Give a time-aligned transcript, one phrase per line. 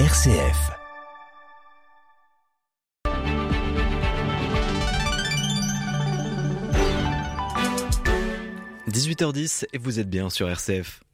[0.00, 0.72] RCF.
[8.88, 11.04] «18h10 et vous êtes bien sur RCF.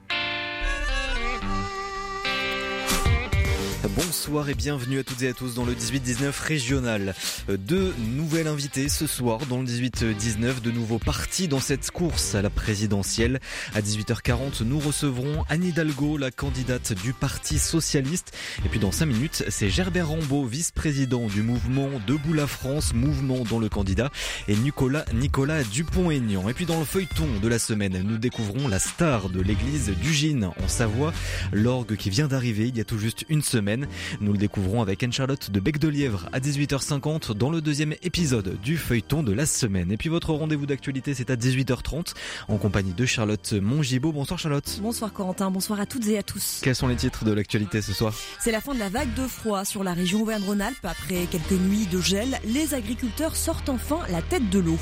[3.97, 7.15] Bonsoir et bienvenue à toutes et à tous dans le 18-19 régional.
[7.49, 12.43] Deux nouvelles invitées ce soir dans le 18-19, de nouveaux partis dans cette course à
[12.43, 13.41] la présidentielle.
[13.75, 18.33] À 18h40, nous recevrons Anne Hidalgo, la candidate du Parti Socialiste.
[18.65, 23.41] Et puis dans 5 minutes, c'est Gerbert Rambaud, vice-président du mouvement Debout la France, mouvement
[23.41, 24.11] dont le candidat
[24.47, 26.49] est Nicolas, Nicolas Dupont-Aignan.
[26.49, 30.13] Et puis dans le feuilleton de la semaine, nous découvrons la star de l'église du
[30.13, 31.13] Gine en Savoie,
[31.53, 33.80] l'orgue qui vient d'arriver il y a tout juste une semaine.
[34.21, 38.61] Nous le découvrons avec Anne-Charlotte de Bec de Lièvre à 18h50 dans le deuxième épisode
[38.61, 39.93] du feuilleton de la semaine.
[39.93, 42.15] Et puis votre rendez-vous d'actualité, c'est à 18h30
[42.49, 44.13] en compagnie de Charlotte Mongibaud.
[44.13, 44.79] Bonsoir Charlotte.
[44.83, 46.61] Bonsoir Corentin, bonsoir à toutes et à tous.
[46.63, 48.15] Quels sont les titres de l'actualité ce soir?
[48.41, 50.85] C'est la fin de la vague de froid sur la région Auvergne-Rhône-Alpes.
[50.85, 54.79] Après quelques nuits de gel, les agriculteurs sortent enfin la tête de l'eau.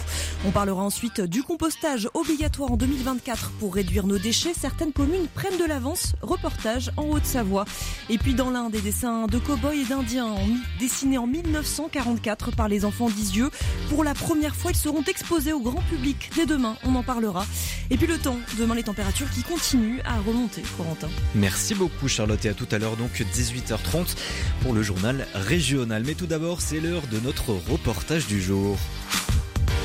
[0.46, 4.54] On parlera ensuite du compostage obligatoire en 2024 pour réduire nos déchets.
[4.54, 6.14] Certaines communes prennent de l'avance.
[6.22, 7.64] Reportage en Haute-Savoie.
[8.08, 10.34] Et puis dans l'un des dessins de cow-boys et d'indiens
[10.80, 13.50] dessinés en 1944 par les enfants d'Isieux.
[13.90, 16.74] Pour la première fois, ils seront exposés au grand public dès demain.
[16.84, 17.44] On en parlera.
[17.90, 21.10] Et puis le temps, demain les températures qui continuent à remonter, Corentin.
[21.34, 24.16] Merci beaucoup Charlotte et à tout à l'heure donc 18h30
[24.62, 26.02] pour le journal régional.
[26.06, 28.78] Mais tout d'abord, c'est l'heure de notre reportage du jour.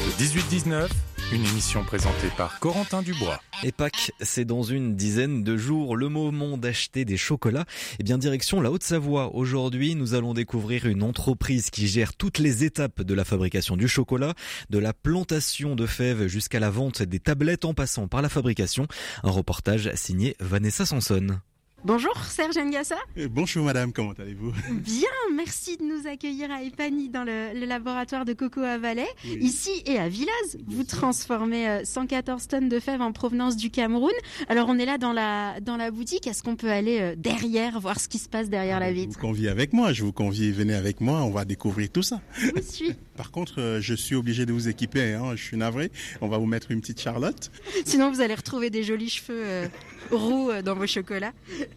[0.06, 0.88] Le 18-19
[1.32, 3.40] une émission présentée par Corentin Dubois.
[3.64, 7.66] Et Pâques, c'est dans une dizaine de jours le moment d'acheter des chocolats.
[8.00, 9.34] Eh bien, direction la Haute-Savoie.
[9.36, 13.88] Aujourd'hui, nous allons découvrir une entreprise qui gère toutes les étapes de la fabrication du
[13.88, 14.34] chocolat,
[14.70, 18.88] de la plantation de fèves jusqu'à la vente des tablettes en passant par la fabrication.
[19.24, 21.40] Un reportage signé Vanessa Sanson.
[21.86, 22.96] Bonjour Serge Ngassa.
[23.18, 24.54] Euh, bonjour madame, comment allez-vous?
[24.72, 29.10] Bien, merci de nous accueillir à Epany dans le, laboratoire de Coco à Valais.
[29.26, 34.14] Ici et à Villaz, vous transformez 114 euh, tonnes de fèves en provenance du Cameroun.
[34.48, 37.78] Alors on est là dans la, dans la boutique, est-ce qu'on peut aller euh, derrière,
[37.82, 39.12] voir ce qui se passe derrière la vitre?
[39.12, 42.04] Je vous convie avec moi, je vous convie, venez avec moi, on va découvrir tout
[42.04, 42.22] ça.
[42.38, 42.94] Je suis.
[43.18, 46.46] Par contre, je suis obligé de vous équiper, hein, je suis navré, on va vous
[46.46, 47.52] mettre une petite Charlotte.
[47.84, 49.70] Sinon vous allez retrouver des jolis cheveux
[50.12, 51.34] roux dans vos chocolats.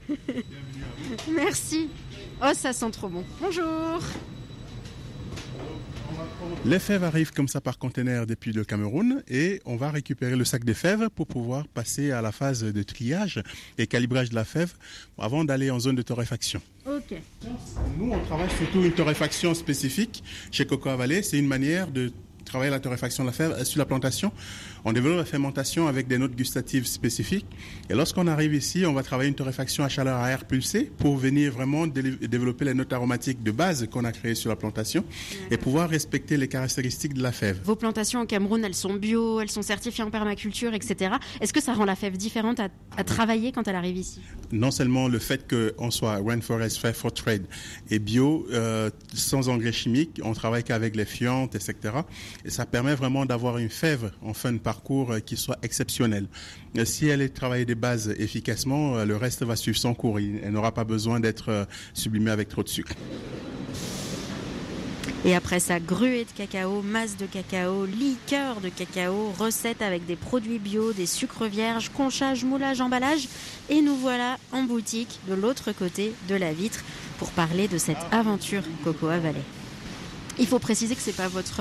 [1.34, 1.89] Merci.
[2.43, 3.25] Oh, ça sent trop bon.
[3.41, 4.01] Bonjour.
[6.65, 10.45] Les fèves arrivent comme ça par conteneur depuis le Cameroun et on va récupérer le
[10.45, 13.43] sac de fèves pour pouvoir passer à la phase de triage
[13.79, 14.73] et calibrage de la fève
[15.19, 16.61] avant d'aller en zone de torréfaction.
[16.87, 17.15] Ok.
[17.99, 21.23] Nous, on travaille surtout une torréfaction spécifique chez Coco Valley.
[21.23, 22.12] C'est une manière de
[22.45, 24.33] travailler la torréfaction de la fève sur la plantation
[24.87, 27.47] on développe la fermentation avec des notes gustatives spécifiques.
[27.91, 31.17] Et lorsqu'on arrive ici, on va travailler une torréfaction à chaleur à air pulsé pour
[31.17, 35.05] venir vraiment développer les notes aromatiques de base qu'on a créées sur la plantation
[35.51, 37.61] et pouvoir respecter les caractéristiques de la fève.
[37.65, 41.17] Vos plantations au Cameroun, elles sont bio, elles sont certifiées en permaculture, etc.
[41.41, 42.69] Est-ce que ça rend la fève différente à,
[43.03, 44.21] travailler quand elle arrive ici?
[44.53, 47.47] Non seulement le fait qu'on soit Rainforest Fair for Trade
[47.91, 51.75] et bio, euh, sans engrais chimiques, on travaille qu'avec les fientes, etc.
[52.45, 56.26] Et ça permet vraiment d'avoir une fève en fin de parcours euh, qui soit exceptionnel.
[56.78, 60.19] Euh, si elle est travaillée des bases efficacement, euh, le reste va suivre son cours.
[60.19, 62.92] Elle n'aura pas besoin d'être sublimée avec trop de sucre.
[65.25, 70.14] Et après ça, gruée de cacao, masse de cacao, liqueur de cacao, recette avec des
[70.14, 73.28] produits bio, des sucres vierges, conchage, moulage, emballage.
[73.69, 76.84] Et nous voilà en boutique de l'autre côté de la vitre
[77.19, 79.43] pour parler de cette aventure Cocoa Valley.
[80.38, 81.60] Il faut préciser que c'est pas votre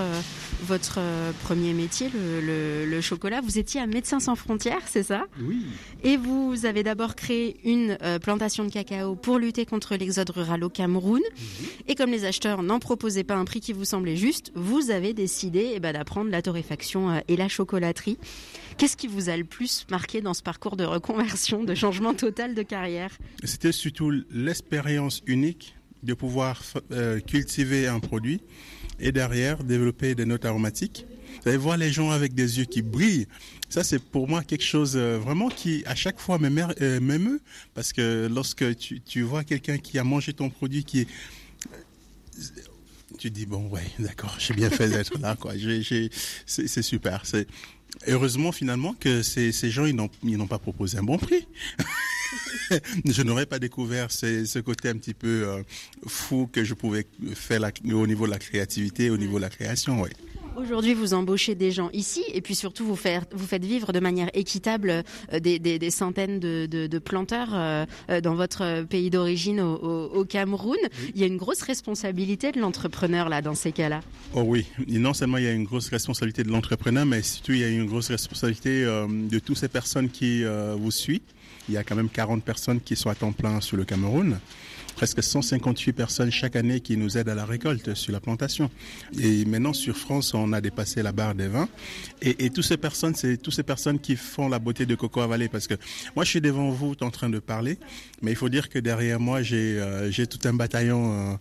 [0.65, 3.39] votre euh, premier métier, le, chocolat.
[3.41, 5.25] Vous étiez à Médecins sans frontières, c'est ça?
[5.39, 5.63] Oui.
[6.03, 10.63] Et vous avez d'abord créé une euh, plantation de cacao pour lutter contre l'exode rural
[10.63, 11.21] au Cameroun.
[11.21, 11.67] Mhm.
[11.87, 15.13] Et comme les acheteurs n'en proposaient pas un prix qui vous semblait juste, vous avez
[15.13, 18.17] décidé eh ben, d'apprendre la torréfaction euh, et la chocolaterie.
[18.77, 22.55] Qu'est-ce qui vous a le plus marqué dans ce parcours de reconversion, de changement total
[22.55, 23.11] de carrière?
[23.43, 26.61] C'était surtout l'expérience unique de pouvoir
[27.25, 28.41] cultiver un produit
[28.99, 31.05] et derrière développer des notes aromatiques.
[31.43, 33.27] Vous allez voir les gens avec des yeux qui brillent.
[33.69, 37.41] Ça, c'est pour moi quelque chose euh, vraiment qui, à chaque fois, euh, m'émeut.
[37.73, 41.07] Parce que lorsque tu, tu vois quelqu'un qui a mangé ton produit qui est
[43.17, 45.53] tu dis bon ouais d'accord j'ai bien fait d'être là quoi
[46.45, 47.23] c'est super
[48.07, 51.47] heureusement finalement que ces, ces gens ils n'ont pas proposé un bon prix
[53.05, 55.63] je n'aurais pas découvert ce, côté un petit peu euh,
[56.07, 57.61] fou que je pouvais faire
[57.93, 60.05] au niveau de la créativité, au niveau de la création.
[60.57, 63.99] Aujourd'hui, vous embauchez des gens ici et puis surtout vous, faites, vous faites vivre de
[63.99, 65.03] manière équitable
[65.33, 67.85] euh, des, des, des centaines de, de, de planteurs euh,
[68.21, 70.77] dans votre pays d'origine au, au, au, Cameroun.
[71.13, 73.99] Il y a une grosse responsabilité de l'entrepreneur là dans ces cas-là.
[74.33, 77.51] Oh oui, et non seulement il y a une grosse responsabilité de l'entrepreneur, mais surtout
[77.51, 80.43] il y a une grosse responsabilité de toutes ces personnes qui
[80.77, 81.21] vous suivent.
[81.67, 84.39] Il y a quand même 40 personnes qui sont à temps plein sur le Cameroun
[84.95, 88.71] presque 158 personnes chaque année qui nous aident à la récolte sur la plantation.
[89.19, 91.67] Et maintenant sur France, on a dépassé la barre des 20.
[92.21, 95.49] Et, toutes ces personnes, c'est toutes ces personnes qui font la beauté de Coco Valley
[95.49, 95.75] parce que
[96.15, 97.77] moi je suis devant vous en train de parler,
[98.21, 101.37] mais il faut dire que derrière moi j'ai euh, tout un bataillon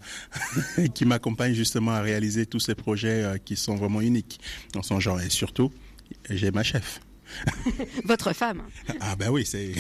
[0.79, 4.41] euh, qui m'accompagne justement à réaliser tous ces projets euh, qui sont vraiment uniques
[4.73, 5.21] dans son genre.
[5.21, 5.71] Et surtout,
[6.29, 7.01] j'ai ma chef.
[8.05, 8.63] Votre femme.
[9.01, 9.73] Ah ben oui, c'est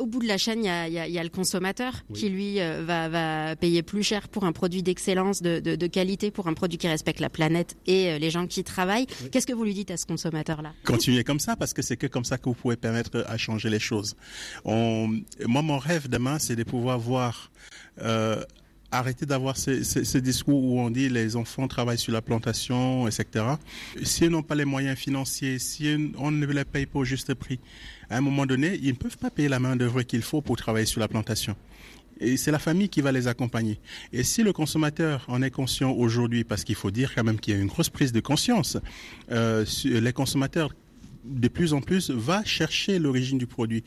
[0.00, 2.18] au bout de la chaîne, il y a, y a, y a le consommateur oui.
[2.18, 5.86] qui, lui, euh, va, va, payer plus cher pour un produit d'excellence, de, de, de,
[5.86, 9.06] qualité, pour un produit qui respecte la planète et euh, les gens qui travaillent.
[9.22, 9.30] Oui.
[9.30, 10.72] Qu'est-ce que vous lui dites à ce consommateur-là?
[10.84, 13.68] Continuez comme ça, parce que c'est que comme ça que vous pouvez permettre à changer
[13.68, 14.16] les choses.
[14.64, 15.08] On...
[15.46, 17.50] Moi, mon rêve demain, c'est de pouvoir voir...
[18.02, 18.42] Euh,
[18.92, 23.44] arrêter d'avoir ces, discours où on dit les enfants travaillent sur la plantation, etc.
[24.02, 27.34] Si ils n'ont pas les moyens financiers, si on ne les paye pas au juste
[27.34, 27.60] prix,
[28.08, 30.56] à un moment donné, ils ne peuvent pas payer la main d'œuvre qu'il faut pour
[30.56, 31.56] travailler sur la plantation.
[32.20, 33.80] Et c'est la famille qui va les accompagner.
[34.12, 37.54] Et si le consommateur en est conscient aujourd'hui, parce qu'il faut dire quand même qu'il
[37.54, 38.76] y a une grosse prise de conscience,
[39.30, 40.74] euh, les consommateurs
[41.24, 43.84] de plus en plus va chercher l'origine du produit,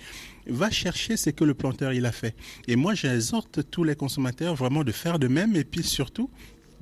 [0.48, 2.36] va chercher ce que le planteur il a fait.
[2.68, 6.30] Et moi, j'exhorte tous les consommateurs vraiment de faire de même et puis surtout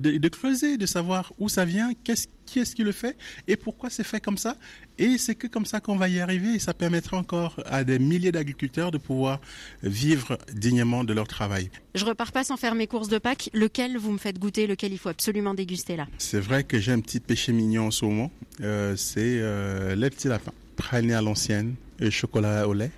[0.02, 3.16] de, de creuser, de savoir où ça vient, qu'est-ce qui est-ce qui le fait
[3.48, 4.56] et pourquoi c'est fait comme ça.
[4.98, 7.98] Et c'est que comme ça qu'on va y arriver et ça permettra encore à des
[7.98, 9.40] milliers d'agriculteurs de pouvoir
[9.82, 11.70] vivre dignement de leur travail.
[11.94, 13.48] Je repars pas sans faire mes courses de Pâques.
[13.54, 16.08] Lequel vous me faites goûter, lequel il faut absolument déguster là?
[16.18, 18.30] C'est vrai que j'ai un petit péché mignon en ce moment.
[18.60, 20.52] Euh, c'est euh, les petits lapins.
[20.76, 22.90] Praliné à l'ancienne, et chocolat au lait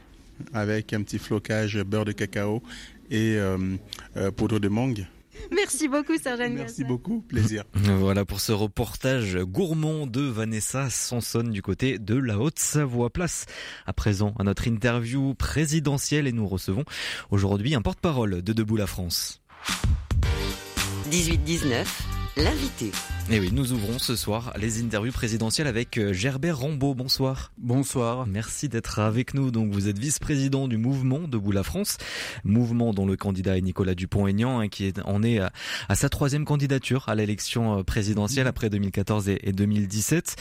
[0.52, 2.62] avec un petit flocage beurre de cacao
[3.10, 3.76] et euh,
[4.16, 5.06] euh, poudre de mangue.
[5.52, 7.64] Merci beaucoup, Sergent Merci beaucoup, plaisir.
[7.74, 13.10] Voilà pour ce reportage gourmand de Vanessa Sanson du côté de la Haute-Savoie.
[13.10, 13.46] Place
[13.86, 16.84] à présent à notre interview présidentielle et nous recevons
[17.30, 19.42] aujourd'hui un porte-parole de Debout la France.
[21.10, 21.86] 18-19,
[22.36, 22.90] l'invité.
[23.30, 26.94] Et oui, nous ouvrons ce soir les interviews présidentielles avec euh, Gerbert Rambaud.
[26.94, 27.52] Bonsoir.
[27.58, 28.26] Bonsoir.
[28.26, 29.50] Merci d'être avec nous.
[29.50, 31.96] Donc, vous êtes vice-président du mouvement Debout la France,
[32.42, 35.52] mouvement dont le candidat est Nicolas Dupont-Aignan, hein, qui en est à,
[35.88, 40.36] à, sa troisième candidature à l'élection euh, présidentielle après 2014 et, et 2017.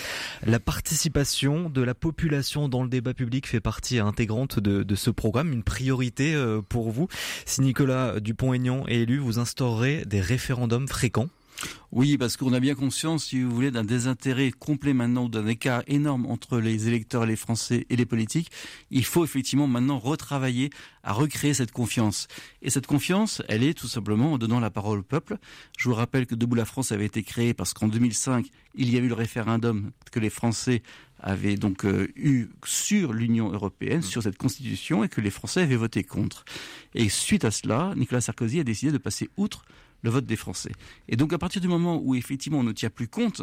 [0.46, 5.12] La participation de la population dans le débat public fait partie intégrante de, de ce
[5.12, 7.08] programme, une priorité euh, pour vous.
[7.46, 11.30] Si Nicolas Dupont-Aignan est élu, vous instaurerez des référendums fréquents
[11.92, 15.84] oui, parce qu'on a bien conscience, si vous voulez, d'un désintérêt complet maintenant, d'un écart
[15.88, 18.50] énorme entre les électeurs, les Français et les politiques.
[18.90, 20.72] Il faut effectivement maintenant retravailler
[21.04, 22.28] à recréer cette confiance.
[22.62, 25.38] Et cette confiance, elle est tout simplement en donnant la parole au peuple.
[25.78, 28.98] Je vous rappelle que Debout la France avait été créé parce qu'en 2005, il y
[28.98, 30.82] a eu le référendum que les Français
[31.20, 35.78] avaient donc euh, eu sur l'Union européenne, sur cette constitution, et que les Français avaient
[35.78, 36.44] voté contre.
[36.96, 39.64] Et suite à cela, Nicolas Sarkozy a décidé de passer outre
[40.04, 40.72] le vote des Français.
[41.08, 43.42] Et donc à partir du moment où effectivement on ne tient plus compte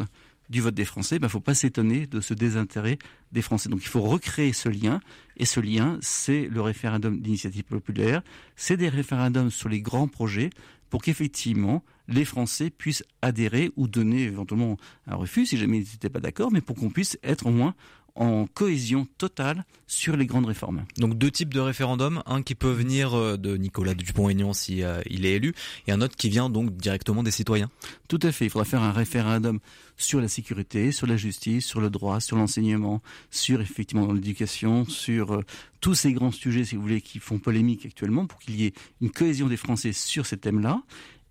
[0.49, 2.97] du vote des Français, il ben, ne faut pas s'étonner de ce désintérêt
[3.31, 3.69] des Français.
[3.69, 4.99] Donc il faut recréer ce lien,
[5.37, 8.21] et ce lien, c'est le référendum d'initiative populaire,
[8.55, 10.49] c'est des référendums sur les grands projets
[10.89, 16.09] pour qu'effectivement les Français puissent adhérer ou donner éventuellement un refus si jamais ils n'étaient
[16.09, 17.73] pas d'accord, mais pour qu'on puisse être au moins
[18.15, 20.85] en cohésion totale sur les grandes réformes.
[20.97, 25.01] Donc deux types de référendums, un qui peut venir euh, de Nicolas Dupont-Aignan si euh,
[25.09, 25.53] il est élu,
[25.87, 27.69] et un autre qui vient donc directement des citoyens.
[28.07, 28.45] Tout à fait.
[28.45, 29.59] Il faudra faire un référendum
[29.97, 35.33] sur la sécurité, sur la justice, sur le droit, sur l'enseignement, sur effectivement l'éducation, sur
[35.33, 35.41] euh,
[35.79, 38.73] tous ces grands sujets, si vous voulez, qui font polémique actuellement, pour qu'il y ait
[39.01, 40.81] une cohésion des Français sur ces thèmes-là.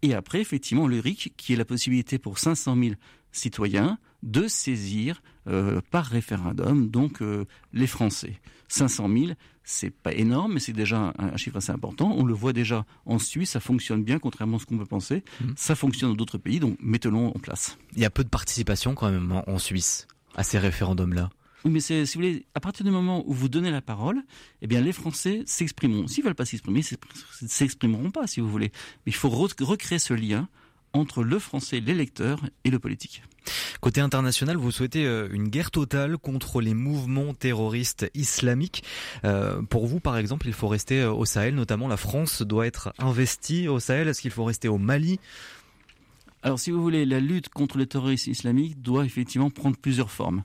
[0.03, 2.95] Et après, effectivement, le RIC, qui est la possibilité pour 500 000
[3.33, 8.41] citoyens de saisir euh, par référendum donc euh, les Français.
[8.69, 9.33] 500 000,
[9.65, 12.15] c'est pas énorme, mais c'est déjà un, un, chiffre assez important.
[12.17, 15.25] On le voit déjà en Suisse, ça fonctionne bien, contrairement à ce qu'on peut penser.
[15.41, 15.49] Mmh.
[15.57, 17.79] Ça fonctionne dans d'autres pays, donc mettons-le en place.
[17.97, 21.31] Il y a peu de participation quand même en, en Suisse à ces référendums-là.
[21.65, 24.23] Oui, mais c'est, si vous voulez, à partir du moment où vous donnez la parole,
[24.63, 26.07] eh bien, les Français s'exprimeront.
[26.07, 26.83] S'ils veulent pas s'exprimer,
[27.47, 28.73] s'exprimeront pas, si vous voulez.
[29.05, 30.49] Mais il faut recréer ce lien
[30.93, 33.23] entre le français, l'électeur et le politique.
[33.81, 38.85] Côté international, vous souhaitez euh, une guerre totale contre les mouvements terroristes islamiques.
[39.25, 42.67] Euh, pour vous, par exemple, il faut rester euh, au Sahel, notamment la France doit
[42.67, 44.09] être investie au Sahel.
[44.09, 45.19] Est-ce qu'il faut rester au Mali?
[46.43, 50.43] Alors, si vous voulez, la lutte contre le terrorisme islamique doit effectivement prendre plusieurs formes.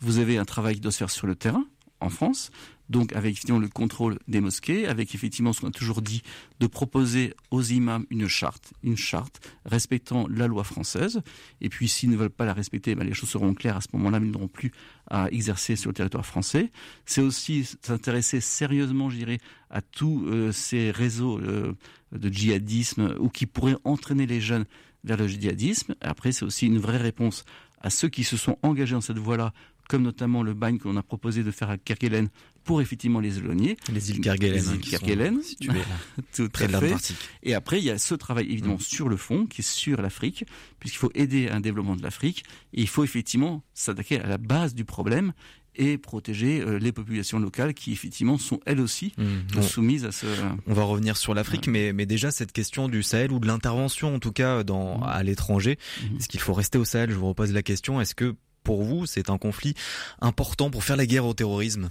[0.00, 1.64] Vous avez un travail qui doit se faire sur le terrain,
[2.00, 2.50] en France,
[2.88, 6.22] donc avec le contrôle des mosquées, avec effectivement ce qu'on a toujours dit,
[6.60, 11.20] de proposer aux imams une charte, une charte respectant la loi française.
[11.60, 13.88] Et puis s'ils ne veulent pas la respecter, ben, les choses seront claires à ce
[13.92, 14.72] moment-là, mais ils n'auront plus
[15.08, 16.70] à exercer sur le territoire français.
[17.04, 19.38] C'est aussi s'intéresser sérieusement, je dirais,
[19.70, 21.72] à tous euh, ces réseaux euh,
[22.12, 24.64] de djihadisme ou qui pourraient entraîner les jeunes
[25.04, 25.94] vers le djihadisme.
[26.00, 27.44] Après, c'est aussi une vraie réponse
[27.80, 29.52] à ceux qui se sont engagés dans cette voie-là
[29.88, 32.28] comme notamment le bagne qu'on a proposé de faire à Kerguelen
[32.62, 33.76] pour effectivement les éloigner.
[33.90, 34.54] Les îles Kerguelen.
[34.54, 35.40] Les îles Kerguelen.
[36.34, 37.16] Tout près de l'Antarctique.
[37.42, 38.80] Et après, il y a ce travail évidemment mm.
[38.80, 40.44] sur le fond, qui est sur l'Afrique,
[40.78, 42.44] puisqu'il faut aider à un développement de l'Afrique.
[42.74, 45.32] Et il faut effectivement s'attaquer à la base du problème
[45.78, 49.62] et protéger euh, les populations locales qui effectivement sont elles aussi mm.
[49.62, 50.26] soumises à ce.
[50.66, 54.14] On va revenir sur l'Afrique, mais, mais déjà cette question du Sahel ou de l'intervention
[54.14, 55.04] en tout cas dans, mm.
[55.04, 55.78] à l'étranger,
[56.18, 57.10] est-ce qu'il faut rester au Sahel?
[57.10, 58.00] Je vous repose la question.
[58.00, 58.34] Est-ce que
[58.68, 59.72] pour vous, c'est un conflit
[60.20, 61.88] important pour faire la guerre au terrorisme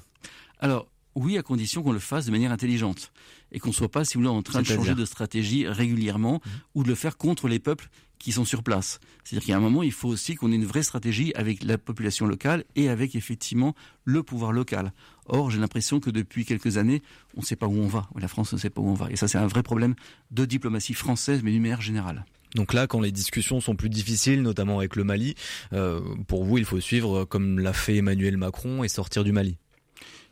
[0.60, 3.12] Alors, oui, à condition qu'on le fasse de manière intelligente
[3.51, 6.36] et qu'on ne soit pas, si vous voulez, en train de changer de stratégie régulièrement
[6.36, 6.50] mmh.
[6.75, 9.00] ou de le faire contre les peuples qui sont sur place.
[9.24, 12.27] C'est-à-dire a un moment, il faut aussi qu'on ait une vraie stratégie avec la population
[12.27, 14.93] locale et avec effectivement le pouvoir local.
[15.25, 17.01] Or, j'ai l'impression que depuis quelques années,
[17.36, 18.07] on ne sait pas où on va.
[18.19, 19.10] La France ne sait pas où on va.
[19.10, 19.96] Et ça, c'est un vrai problème
[20.29, 22.24] de diplomatie française, mais d'une manière générale.
[22.57, 25.35] Donc là, quand les discussions sont plus difficiles, notamment avec le Mali,
[25.73, 29.57] euh, pour vous, il faut suivre comme l'a fait Emmanuel Macron et sortir du Mali.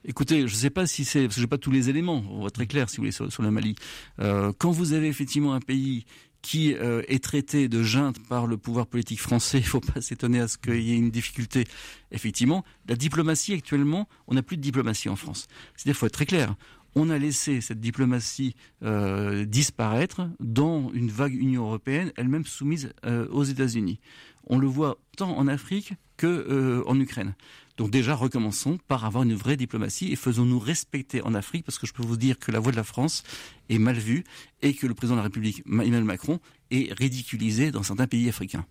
[0.03, 2.23] Écoutez, je ne sais pas si c'est parce que j'ai pas tous les éléments.
[2.31, 3.75] On va très clair, si vous voulez, sur, le Mali.
[4.19, 6.05] Euh, quand vous avez effectivement un pays
[6.41, 10.01] qui euh, est traité de junte par le pouvoir politique français, il ne faut pas
[10.01, 11.65] s'étonner à ce qu'il y ait une difficulté.
[12.11, 15.47] Effectivement, la diplomatie actuellement, on n'a plus de diplomatie en France.
[15.75, 16.55] C'est-à-dire, faut être très clair
[16.95, 23.27] on a laissé cette diplomatie euh, disparaître dans une vague Union européenne, elle-même soumise euh,
[23.29, 23.99] aux États-Unis.
[24.47, 27.35] On le voit tant en Afrique que euh, en Ukraine.
[27.77, 31.85] Donc déjà, recommençons par avoir une vraie diplomatie et faisons-nous respecter en Afrique, parce que
[31.85, 33.23] je peux vous dire que la voix de la France
[33.67, 34.23] est mal vue
[34.61, 36.39] et que le président de la République, Emmanuel Macron,
[36.71, 38.65] est ridiculisé dans certains pays africains.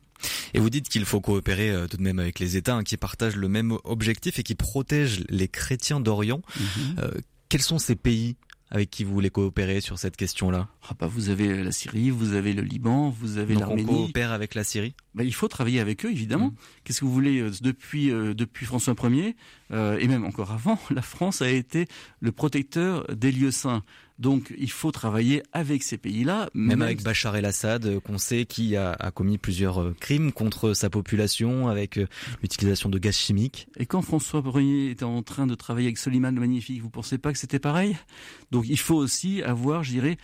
[0.54, 3.36] Et vous dites qu'il faut coopérer tout de même avec les États hein, qui partagent
[3.36, 6.40] le même objectif et qui protègent les chrétiens d'Orient.
[6.58, 7.10] Mhm.
[7.54, 8.34] Quels sont ces pays
[8.72, 10.66] avec qui vous voulez coopérer sur cette question-là?
[10.90, 13.88] Ah bah Vous avez la Syrie, vous avez le Liban, vous avez l'Arménie.
[13.88, 14.96] on coopère avec la Syrie?
[15.14, 16.48] Bah, Il faut travailler avec eux, évidemment.
[16.48, 16.56] Mmh.
[16.82, 19.36] Qu'est-ce que vous voulez euh, Depuis, euh, depuis François Ier,
[19.70, 21.86] euh, et même encore avant, la France a été
[22.18, 23.84] le protecteur des lieux saints.
[24.18, 26.48] Donc il faut travailler avec ces pays-là.
[26.54, 30.88] Même, avec Bachar el-Assad, euh, qu'on sait qui a, commis plusieurs euh, crimes contre sa
[30.88, 32.06] population, avec euh,
[32.40, 33.68] l'utilisation de gaz chimiques.
[33.76, 37.18] Et quand François Ier était en train de travailler avec Soliman le Magnifique, vous pensez
[37.18, 37.96] pas que c'était pareil?
[38.52, 40.16] Donc il faut aussi avoir, je dirais,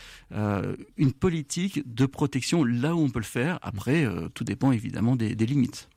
[0.96, 3.58] une politique de protection là où on peut le faire.
[3.62, 5.89] Après, tout dépend évidemment des limites.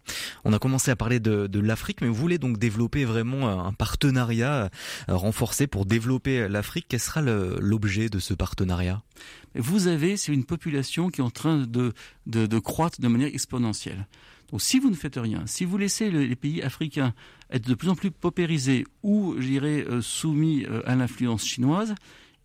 [0.45, 4.69] On a commencé à parler de, l'Afrique, mais vous voulez donc développer vraiment un partenariat
[5.09, 6.87] euh, renforcé pour développer l'Afrique.
[6.89, 9.01] Quel sera l'objet de ce partenariat?
[9.55, 11.93] Vous avez, c'est une population qui est en train de,
[12.25, 14.07] de, croître de manière exponentielle.
[14.51, 17.13] Donc si vous ne faites rien, si vous laissez les pays africains
[17.49, 21.95] être de plus en plus paupérisés ou, je dirais, euh, soumis euh, à l'influence chinoise,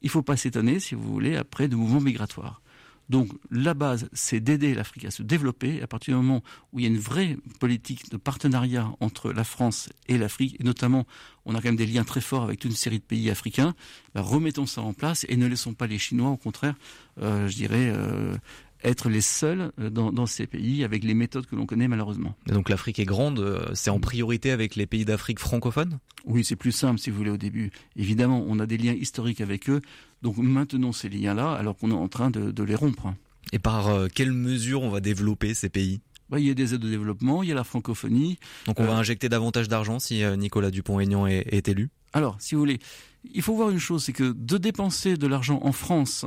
[0.02, 2.62] il ne faut pas s'étonner, si vous voulez, après de mouvements migratoires.
[3.08, 5.82] Donc la base, c'est d'aider l'Afrique à se développer.
[5.82, 9.44] À partir du moment où il y a une vraie politique de partenariat entre la
[9.44, 11.06] France et l'Afrique, et notamment
[11.46, 13.74] on a quand même des liens très forts avec toute une série de pays africains,
[14.14, 16.74] bah, remettons ça en place et ne laissons pas les Chinois, au contraire,
[17.22, 18.36] euh, je dirais, euh,
[18.84, 22.36] être les seuls euh, dans, ces pays avec les méthodes que l'on connaît malheureusement.
[22.46, 25.98] donc l'Afrique est grande, c'est en priorité avec les pays d'Afrique francophones?
[26.26, 27.70] Oui, c'est plus simple si vous voulez au début.
[27.96, 29.80] Évidemment, on a des liens historiques avec eux,
[30.22, 33.14] donc maintenons ces liens-là alors qu'on est en train de, les rompre.
[33.52, 36.00] Et par euh, quelles mesures on va développer ces pays?
[36.28, 38.38] Bah, il y a des aides de développement, il y a la francophonie.
[38.66, 41.88] Donc on va euh, injecter davantage d'argent si Nicolas Dupont-Aignan est, est élu?
[42.12, 42.78] Alors, si vous voulez,
[43.24, 46.26] il faut voir une chose, c'est que de dépenser de l'argent en France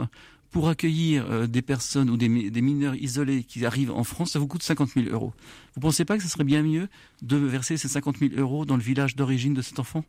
[0.51, 4.47] pour accueillir euh, des personnes ou des, mineurs isolés qui arrivent en France, ça vous
[4.47, 5.33] coûte 50 000 euros.
[5.73, 6.89] Vous ne pensez pas que ce serait bien mieux
[7.21, 10.03] de verser ces 50 000 euros dans le village d'origine de cet enfant?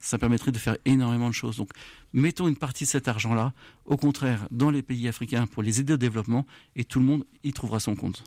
[0.00, 1.56] Ça permettrait de faire énormément de choses.
[1.56, 1.70] Donc,
[2.12, 3.52] mettons une partie de cet argent-là,
[3.84, 7.24] au contraire, dans les pays africains pour les aider au développement, et tout le monde
[7.42, 8.24] y trouvera son compte.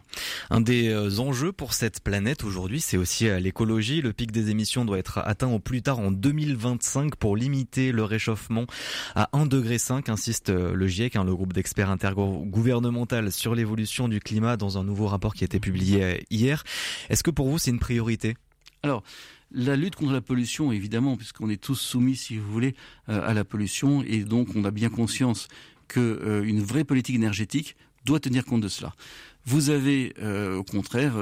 [0.49, 4.01] Un des euh, enjeux pour cette planète aujourd'hui, c'est aussi euh, l'écologie.
[4.01, 8.03] Le pic des émissions doit être atteint au plus tard en 2025 pour limiter le
[8.03, 8.65] réchauffement
[9.15, 14.19] à 1,5 degré, insiste euh, le GIEC, hein, le groupe d'experts intergouvernemental sur l'évolution du
[14.19, 16.63] climat, dans un nouveau rapport qui a été publié hier.
[17.09, 18.35] Est-ce que pour vous, c'est une priorité?
[18.83, 19.03] Alors,
[19.53, 22.75] la lutte contre la pollution, évidemment, puisqu'on est tous soumis, si vous voulez,
[23.09, 25.47] euh, à la pollution, et donc on a bien conscience
[25.87, 28.95] qu'une euh, vraie politique énergétique doit tenir compte de cela.
[29.45, 31.15] Vous avez euh, au contraire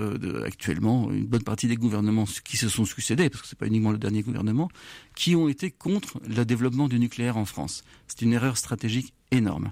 [0.45, 3.91] actuellement une bonne partie des gouvernements qui se sont succédés, parce que c'est pas uniquement
[3.91, 4.69] le dernier gouvernement,
[5.15, 7.83] qui ont été contre le développement du nucléaire en France.
[8.07, 9.71] C'est une erreur stratégique énorme.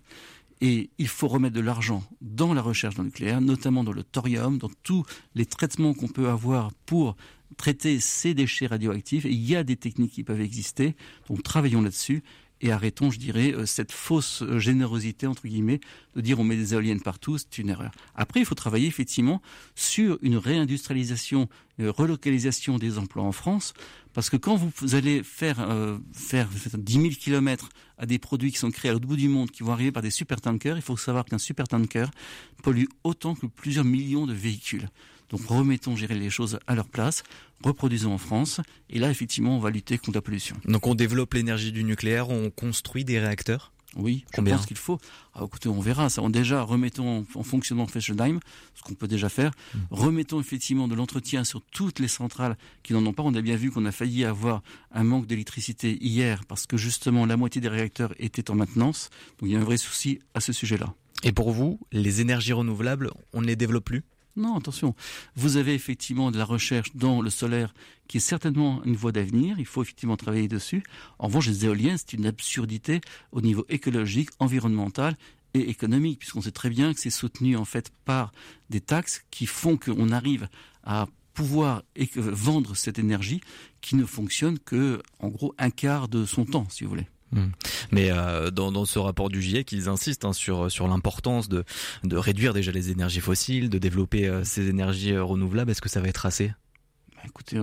[0.60, 4.04] Et il faut remettre de l'argent dans la recherche dans le nucléaire, notamment dans le
[4.04, 7.16] thorium, dans tous les traitements qu'on peut avoir pour
[7.56, 9.26] traiter ces déchets radioactifs.
[9.26, 10.96] Il y a des techniques qui peuvent exister,
[11.30, 12.24] donc travaillons là-dessus
[12.62, 15.80] et arrêtons, je dirais, euh, cette fausse euh, générosité, entre guillemets,
[16.16, 17.92] de dire on met des éoliennes partout, c'est une erreur.
[18.16, 19.42] Après, il faut travailler effectivement
[19.76, 23.74] sur une réindustrialisation, une relocalisation des emplois en France,
[24.14, 28.58] parce que quand vous allez faire, euh, faire 10 000 kilomètres à des produits qui
[28.58, 30.98] sont créés à l'autre bout du monde, qui vont arriver par des supertankers, il faut
[30.98, 32.10] savoir qu'un supertanker
[32.64, 34.90] pollue autant que plusieurs millions de véhicules.
[35.30, 37.24] Donc remettons gérer les choses à leur place,
[37.64, 40.56] reproduisons en France, et là effectivement on va lutter contre la pollution.
[40.66, 45.00] Donc on développe l'énergie du nucléaire, on construit des réacteurs oui, je pense qu'il faut.
[45.34, 46.22] Ah, écoutez, on verra ça.
[46.22, 48.40] On déjà remettons en, fonctionnement Fessenheim,
[48.76, 49.52] ce qu'on peut déjà faire.
[49.74, 49.80] Mm.
[49.92, 53.24] Remettons effectivement de l'entretien sur toutes les centrales qui n'en ont pas.
[53.24, 57.26] On a bien vu qu'on a failli avoir un manque d'électricité hier parce que justement
[57.26, 59.10] la moitié des réacteurs étaient en maintenance.
[59.40, 60.94] Donc il y a un vrai souci à ce sujet-là.
[61.24, 64.04] Et pour vous, les énergies renouvelables, on ne les développe plus?
[64.38, 64.96] Non, attention.
[65.36, 67.74] Vous avez effectivement de la recherche dans le solaire
[68.08, 69.60] qui est certainement une voie d'avenir.
[69.60, 70.84] Il faut effectivement travailler dessus.
[71.18, 73.02] En revanche, les éoliennes, c'est une absurdité
[73.32, 75.18] au niveau écologique, environnemental
[75.56, 78.32] et économique, puisqu'on sait très bien que c'est soutenu en fait par
[78.70, 80.48] des taxes qui font qu'on arrive
[80.84, 81.84] à pouvoir
[82.16, 83.42] vendre cette énergie
[83.82, 87.08] qui ne fonctionne que, en gros, un quart de son temps, si vous voulez.
[87.32, 87.48] Hmm.
[87.92, 91.66] Mais euh, dans, dans, ce rapport du GIEC, ils insistent hein, sur, sur l'importance de,
[92.04, 95.72] de réduire déjà les énergies fossiles, de développer euh, ces énergies euh, renouvelables.
[95.72, 96.54] Est-ce que ça va être assez?
[97.16, 97.60] Bah, Écoutez,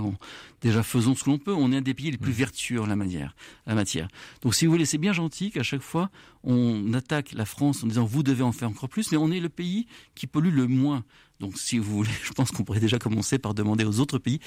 [0.61, 1.55] déjà faisons ce que l'on peut.
[1.55, 2.37] On est un des pays les plus hmm.
[2.37, 3.35] vertueux en la, manière,
[3.67, 4.09] la matière.
[4.43, 6.11] Donc si vous voulez, c'est bien gentil qu'à chaque fois,
[6.43, 9.41] on attaque la France en disant vous devez en faire encore plus, mais on est
[9.41, 11.05] le pays qui pollue le moins.
[11.41, 14.41] Donc si vous voulez, je pense qu'on pourrait déjà commencer par demander aux autres pays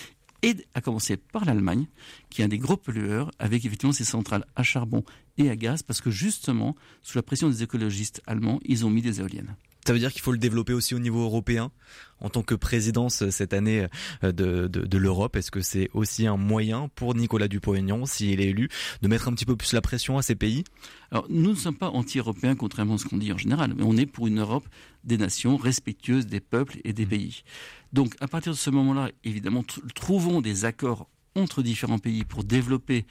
[0.43, 1.87] et à commencer par l'Allemagne,
[2.29, 5.03] qui est un des gros pollueurs, avec effectivement ses centrales à charbon
[5.37, 9.01] et à gaz, parce que justement, sous la pression des écologistes allemands, ils ont mis
[9.01, 9.55] des éoliennes.
[9.87, 11.71] Ça veut dire qu'il faut le développer aussi au niveau européen
[12.19, 13.87] en tant que présidence euh, cette année
[14.25, 15.37] euh, de, de, l'Europe.
[15.37, 18.67] Est-ce que c'est aussi un moyen pour Nicolas Dupont-Aignan, s'il est élu,
[19.01, 20.65] de mettre un petit peu plus la pression à ces pays?
[21.09, 23.95] Alors, nous ne sommes pas anti-européens, contrairement à ce qu'on dit en général, mais on
[23.95, 24.67] est pour une Europe
[25.05, 27.09] des nations respectueuses des peuples et des mmh.
[27.09, 27.43] pays.
[27.93, 29.63] Donc, à partir de ce moment-là, évidemment,
[29.95, 33.05] trouvons des accords entre différents pays pour développer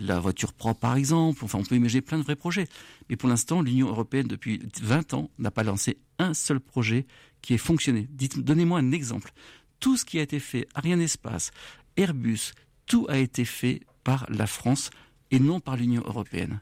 [0.00, 1.44] la voiture propre, par exemple.
[1.44, 2.66] Enfin, on peut imaginer plein de vrais projets.
[3.08, 7.06] Mais pour l'instant, l'Union européenne, depuis 20 ans, n'a pas lancé un seul projet
[7.42, 8.08] qui ait fonctionné.
[8.36, 9.32] Donnez-moi un exemple.
[9.78, 11.50] Tout ce qui a été fait, Ariane Espace,
[11.96, 12.52] Airbus,
[12.86, 14.90] tout a été fait par la France
[15.30, 16.60] et non par l'Union européenne.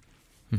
[0.51, 0.57] Hmm.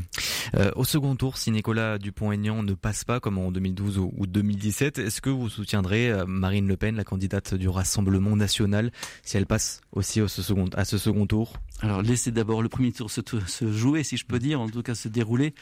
[0.54, 4.98] Euh, au second tour, si Nicolas Dupont-Aignan ne passe pas comme en 2012 ou 2017,
[4.98, 8.92] est-ce que vous soutiendrez euh, Marine Le Pen, la candidate du Rassemblement national,
[9.24, 11.54] si elle passe aussi au second, à ce second tour?
[11.80, 14.82] Alors laissez d'abord le premier tour se, se, jouer, si je peux dire, en tout
[14.82, 15.54] cas se dérouler,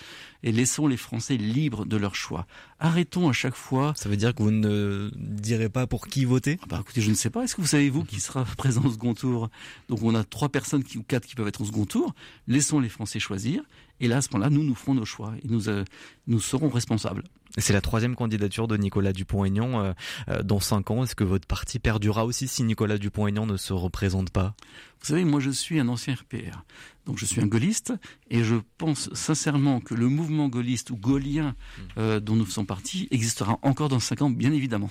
[0.43, 2.47] et laissons les Français libres de leur choix.
[2.81, 3.93] Arrêtons à chaque fois.
[3.97, 6.59] Ça veut dire que vous ne direz pas pour qui voter?
[6.63, 7.45] Ah bah écoutez, je ne sais pas.
[7.45, 9.49] Est-ce que vous savez vous qui sera présent au second tour?
[9.89, 12.15] Donc on a trois personnes qui, ou quatre qui peuvent être au second tour.
[12.47, 13.63] Laissons les Français choisir.
[14.01, 15.85] Et là, à ce moment-là, nous, nous ferons nos choix et nous, euh,
[16.27, 17.25] nous serons responsables.
[17.57, 19.93] C'est la troisième candidature de Nicolas Dupont-Aignan euh,
[20.29, 21.03] euh, dans cinq ans.
[21.03, 24.55] Est-ce que votre parti perdurera aussi si Nicolas Dupont-Aignan ne se représente pas?
[25.01, 26.65] Vous savez, moi je suis un ancien RPR,
[27.07, 27.93] donc je suis un gaulliste,
[28.31, 31.55] et je pense sincèrement que le mouvement gaulliste ou gaullien
[31.97, 32.19] mmh.
[32.19, 34.91] dont nous faisons partie existera encore dans cinq ans, bien évidemment.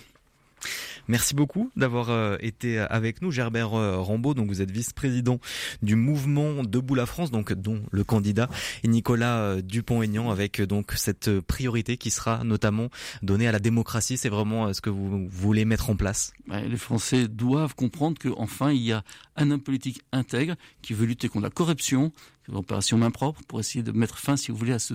[1.08, 4.34] Merci beaucoup d'avoir euh, été avec nous, Gerbert euh, Rambaud.
[4.34, 5.40] Donc vous êtes vice-président
[5.82, 8.50] du mouvement Debout la France, donc dont le candidat
[8.84, 12.90] est Nicolas euh, Dupont-Aignan, avec donc cette priorité qui sera notamment
[13.22, 14.18] donnée à la démocratie.
[14.18, 16.34] C'est vraiment ce que vous voulez mettre en place?
[16.48, 19.04] Les Français doivent comprendre qu'enfin il y a
[19.36, 22.12] un homme politique intègre qui veut lutter contre la corruption,
[22.48, 24.94] l'opération main propre pour essayer de mettre fin, si vous voulez, à ce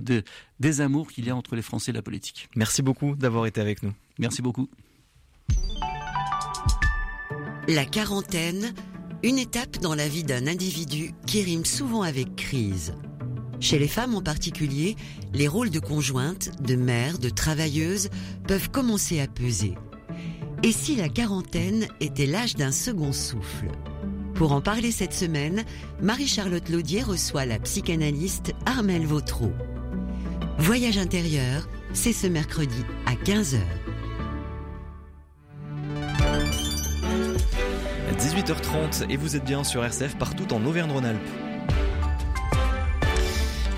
[0.61, 2.48] désamour qu'il y a entre les Français et la politique.
[2.57, 3.92] Merci beaucoup d'avoir été avec nous.
[4.18, 4.68] Merci beaucoup.
[7.68, 8.75] La quarantaine,
[9.22, 12.92] une étape dans la vie d'un individu qui rime souvent avec crise.
[13.61, 14.96] Chez les femmes en particulier,
[15.33, 18.11] les rôles de conjointe, de mère, de travailleuse
[18.48, 19.75] peuvent commencer à peser.
[20.64, 23.68] Et si la quarantaine était l'âge d'un second souffle?
[24.35, 25.64] Pour en parler cette semaine,
[26.01, 29.53] Marie-Charlotte Laudier reçoit la psychanalyste Armelle Vautreau.
[30.59, 33.61] Voyage intérieur, c'est ce mercredi à 15h.
[38.33, 41.51] 18h30 et vous êtes bien sur RCF partout en Auvergne-Rhône-Alpes.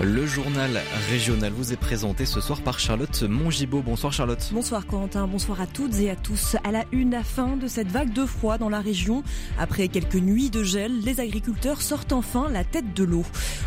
[0.01, 3.81] Le journal régional vous est présenté ce soir par Charlotte Mongibaud.
[3.81, 4.49] Bonsoir Charlotte.
[4.51, 6.57] Bonsoir Corentin, bonsoir à toutes et à tous.
[6.65, 9.23] À la une, la fin de cette vague de froid dans la région.
[9.57, 13.23] Après quelques nuits de gel, les agriculteurs sortent enfin la tête de l'eau.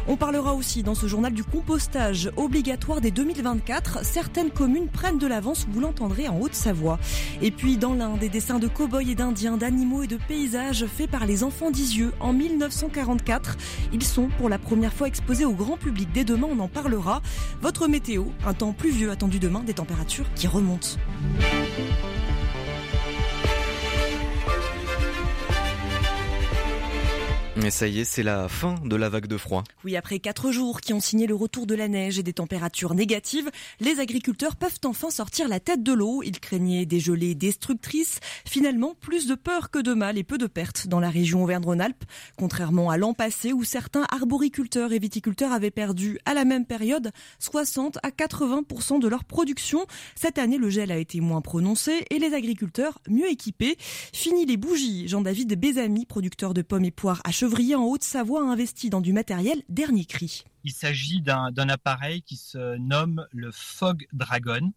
[0.06, 4.04] On parlera aussi dans ce journal du compostage obligatoire dès 2024.
[4.04, 6.98] Certaines communes prennent de l'avance, vous l'entendrez en Haute-Savoie.
[7.40, 11.10] Et puis dans l'un des dessins de cow-boys et d'indiens, d'animaux et de paysages faits
[11.10, 13.56] par les enfants d'Isieux en 1944.
[13.94, 17.22] Ils sont pour la première fois exposés au grand public Dès demain, on en parlera.
[17.62, 20.98] Votre météo, un temps pluvieux attendu demain, des températures qui remontent.
[27.64, 29.64] Et ça y est, c'est la fin de la vague de froid.
[29.84, 32.94] Oui, après quatre jours qui ont signé le retour de la neige et des températures
[32.94, 36.22] négatives, les agriculteurs peuvent enfin sortir la tête de l'eau.
[36.22, 38.20] Ils craignaient des gelées destructrices.
[38.46, 42.04] Finalement, plus de peur que de mal et peu de pertes dans la région Auvergne-Rhône-Alpes.
[42.36, 47.10] Contrairement à l'an passé où certains arboriculteurs et viticulteurs avaient perdu à la même période
[47.40, 49.84] 60 à 80% de leur production.
[50.14, 53.76] Cette année, le gel a été moins prononcé et les agriculteurs mieux équipés.
[53.80, 55.08] Fini les bougies.
[55.08, 59.14] Jean-David Bézami, producteur de pommes et poires à Chevrier en Haute-Savoie a investi dans du
[59.14, 60.44] matériel dernier cri.
[60.64, 64.70] Il s'agit d'un appareil qui se nomme le Fog Dragon.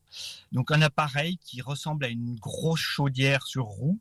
[0.54, 4.00] Donc un appareil qui ressemble à une grosse chaudière sur roue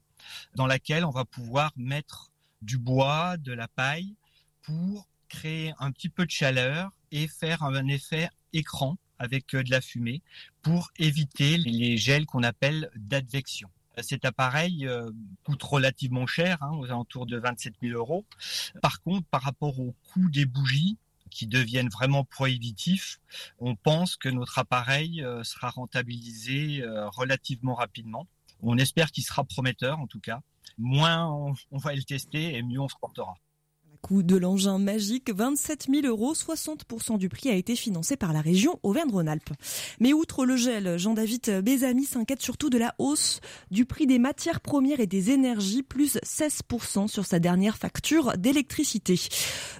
[0.54, 2.30] dans laquelle on va pouvoir mettre
[2.62, 4.14] du bois, de la paille
[4.62, 9.70] pour créer un petit peu de chaleur et faire un effet écran avec euh, de
[9.72, 10.22] la fumée
[10.62, 13.68] pour éviter les gels qu'on appelle d'advection.
[14.02, 15.10] Cet appareil euh,
[15.44, 18.24] coûte relativement cher, hein, aux alentours de 27 000 euros.
[18.82, 20.98] Par contre, par rapport au coût des bougies,
[21.30, 23.20] qui deviennent vraiment prohibitifs,
[23.60, 28.26] on pense que notre appareil euh, sera rentabilisé euh, relativement rapidement.
[28.62, 30.40] On espère qu'il sera prometteur en tout cas.
[30.76, 31.28] Moins
[31.70, 33.36] on va le tester et mieux on se portera
[34.00, 38.40] coût de l'engin magique, 27 000 euros, 60% du prix a été financé par la
[38.40, 39.50] région Auvergne-Rhône-Alpes.
[40.00, 44.60] Mais outre le gel, Jean-David Bézami s'inquiète surtout de la hausse du prix des matières
[44.60, 49.20] premières et des énergies, plus 16% sur sa dernière facture d'électricité.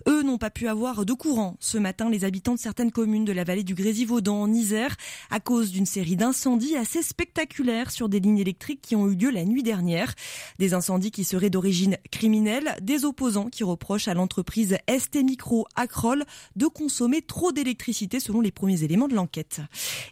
[0.09, 3.33] Eux n'ont pas pu avoir de courant ce matin, les habitants de certaines communes de
[3.33, 4.97] la vallée du Grésivaudan en Isère,
[5.31, 9.31] à cause d'une série d'incendies assez spectaculaires sur des lignes électriques qui ont eu lieu
[9.31, 10.15] la nuit dernière.
[10.59, 16.25] Des incendies qui seraient d'origine criminelle, des opposants qui reprochent à l'entreprise ST Micro Acrol
[16.57, 19.61] de consommer trop d'électricité selon les premiers éléments de l'enquête.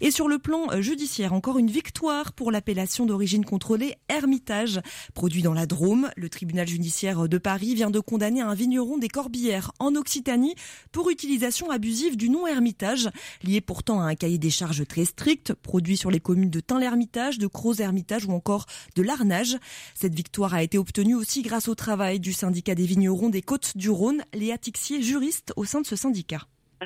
[0.00, 4.80] Et sur le plan euh, judiciaire, encore une victoire pour l'appellation d'origine contrôlée Hermitage.
[5.14, 9.08] Produit dans la Drôme, le tribunal judiciaire de Paris vient de condamner un vigneron des
[9.08, 10.54] Corbières en Occitanie
[10.92, 13.10] pour utilisation abusive du nom Hermitage,
[13.42, 17.38] lié pourtant à un cahier des charges très strict, produit sur les communes de Tain-l'Hermitage,
[17.38, 19.58] de Croz-Hermitage ou encore de Larnage.
[19.94, 23.76] Cette victoire a été obtenue aussi grâce au travail du syndicat des vignerons des Côtes
[23.76, 26.40] du Rhône, Léa Tixier, juriste au sein de ce syndicat.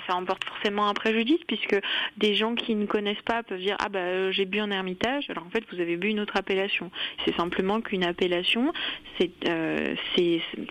[0.06, 1.78] Ça emporte forcément un préjudice puisque
[2.16, 5.28] des gens qui ne connaissent pas peuvent dire ah bah euh, j'ai bu un ermitage
[5.28, 6.90] alors en fait vous avez bu une autre appellation.
[7.24, 8.72] C'est simplement qu'une appellation
[9.20, 9.94] c'est euh,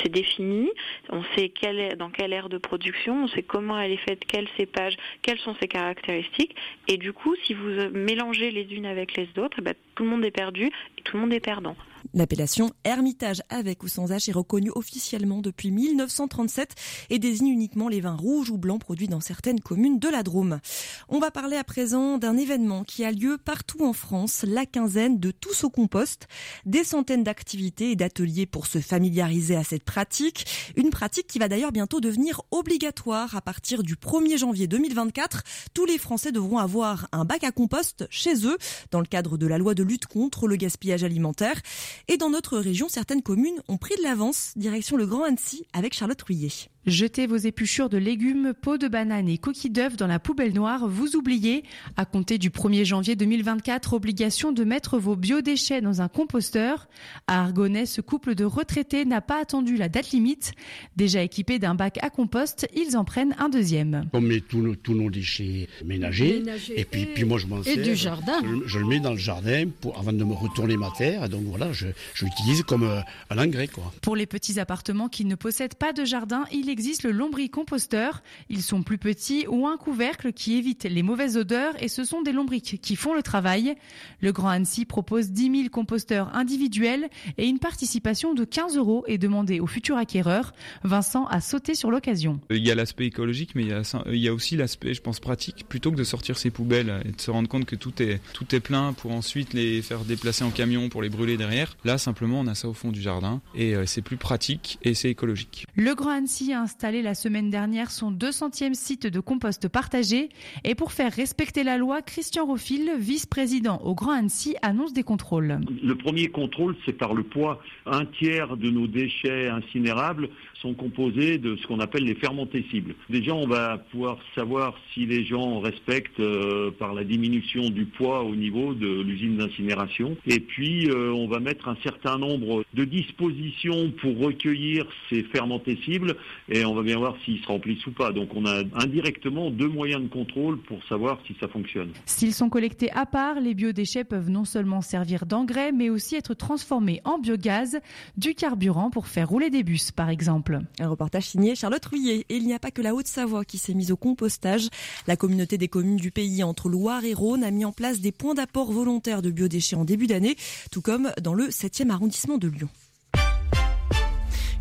[0.09, 0.71] défini,
[1.09, 1.51] on sait
[1.97, 5.55] dans quelle aire de production, on sait comment elle est faite, quel cépage, quelles sont
[5.61, 6.55] ses caractéristiques
[6.87, 10.09] et du coup si vous mélangez les unes avec les autres, eh ben, tout le
[10.09, 11.75] monde est perdu et tout le monde est perdant.
[12.13, 16.76] L'appellation Hermitage avec ou sans H est reconnue officiellement depuis 1937
[17.10, 20.60] et désigne uniquement les vins rouges ou blancs produits dans certaines communes de la Drôme.
[21.08, 25.19] On va parler à présent d'un événement qui a lieu partout en France, la quinzaine
[25.19, 26.28] de tous au compost.
[26.65, 30.45] Des centaines d'activités et d'ateliers pour se familiariser à cette pratique.
[30.76, 35.43] Une pratique qui va d'ailleurs bientôt devenir obligatoire à partir du 1er janvier 2024.
[35.74, 38.58] Tous les Français devront avoir un bac à compost chez eux
[38.91, 41.62] dans le cadre de la loi de lutte contre le gaspillage alimentaire.
[42.07, 45.93] Et dans notre région, certaines communes ont pris de l'avance, direction le Grand Annecy avec
[45.93, 46.70] Charlotte Rouillet.
[46.87, 50.87] Jetez vos épluchures de légumes, peaux de bananes et coquilles d'œufs dans la poubelle noire,
[50.87, 51.63] vous oubliez.
[51.95, 56.87] À compter du 1er janvier 2024, obligation de mettre vos biodéchets dans un composteur.
[57.27, 60.53] À Argonnet, ce couple de retraités n'a pas attendu la date limite.
[60.95, 64.09] Déjà équipés d'un bac à compost, ils en prennent un deuxième.
[64.13, 66.41] On met tous nos, déchets ménagers,
[66.75, 67.77] et puis, puis moi je m'en sers.
[67.77, 68.41] Et du jardin.
[68.65, 71.29] Je, le mets dans le jardin pour, avant de me retourner ma terre.
[71.29, 71.87] Donc voilà, je,
[72.23, 73.67] l'utilise comme euh, un engrais.
[73.67, 73.93] Quoi.
[74.01, 78.23] Pour les petits appartements qui ne possèdent pas de jardin, il existe le lombricomposteur.
[78.49, 82.21] Ils sont plus petits ou un couvercle qui évite les mauvaises odeurs et ce sont
[82.21, 83.75] des lombriques qui font le travail.
[84.21, 89.17] Le Grand Annecy propose 10 000 composteurs individuels et une participation de 15 euros est
[89.17, 90.53] demandée aux futurs acquéreurs.
[90.84, 92.39] Vincent a sauté sur l'occasion.
[92.49, 95.65] Il y a l'aspect écologique, mais il y a, aussi l'aspect, je pense, pratique.
[95.67, 98.55] Plutôt que de sortir ses poubelles et de se rendre compte que tout est, tout
[98.55, 102.39] est plein pour ensuite les faire déplacer en camion pour les brûler derrière, là simplement
[102.39, 105.65] on a ça au fond du jardin et euh, c'est plus pratique et c'est écologique.
[105.75, 110.30] Le Grand Annecy installé la semaine dernière son 200e site de compost partagé.
[110.63, 115.60] Et pour faire respecter la loi, Christian Rofil, vice-président au Grand Annecy, annonce des contrôles.
[115.84, 117.62] Le premier contrôle, c'est par le poids.
[117.86, 120.30] Un tiers de nos déchets incinérables
[120.62, 122.95] sont composés de ce qu'on appelle les fermentés cibles.
[123.10, 128.24] Déjà, on va pouvoir savoir si les gens respectent euh, par la diminution du poids
[128.24, 130.15] au niveau de l'usine d'incinération.
[130.28, 135.78] Et puis, euh, on va mettre un certain nombre de dispositions pour recueillir ces fermentés
[135.84, 136.15] cibles
[136.50, 138.12] et on va bien voir s'ils se remplissent ou pas.
[138.12, 141.91] Donc, on a indirectement deux moyens de contrôle pour savoir si ça fonctionne.
[142.06, 146.34] S'ils sont collectés à part, les biodéchets peuvent non seulement servir d'engrais, mais aussi être
[146.34, 147.80] transformés en biogaz,
[148.17, 150.50] du carburant pour faire rouler des bus, par exemple.
[150.79, 152.25] Un reportage signé Charlotte Rouillet.
[152.29, 154.69] Et il n'y a pas que la Haute-Savoie qui s'est mise au compostage.
[155.07, 158.11] La communauté des communes du pays entre Loire et Rhône a mis en place des
[158.11, 160.35] points d'apport volontaires de biodéchets en début d'année,
[160.71, 162.69] tout comme dans le 7e arrondissement de Lyon.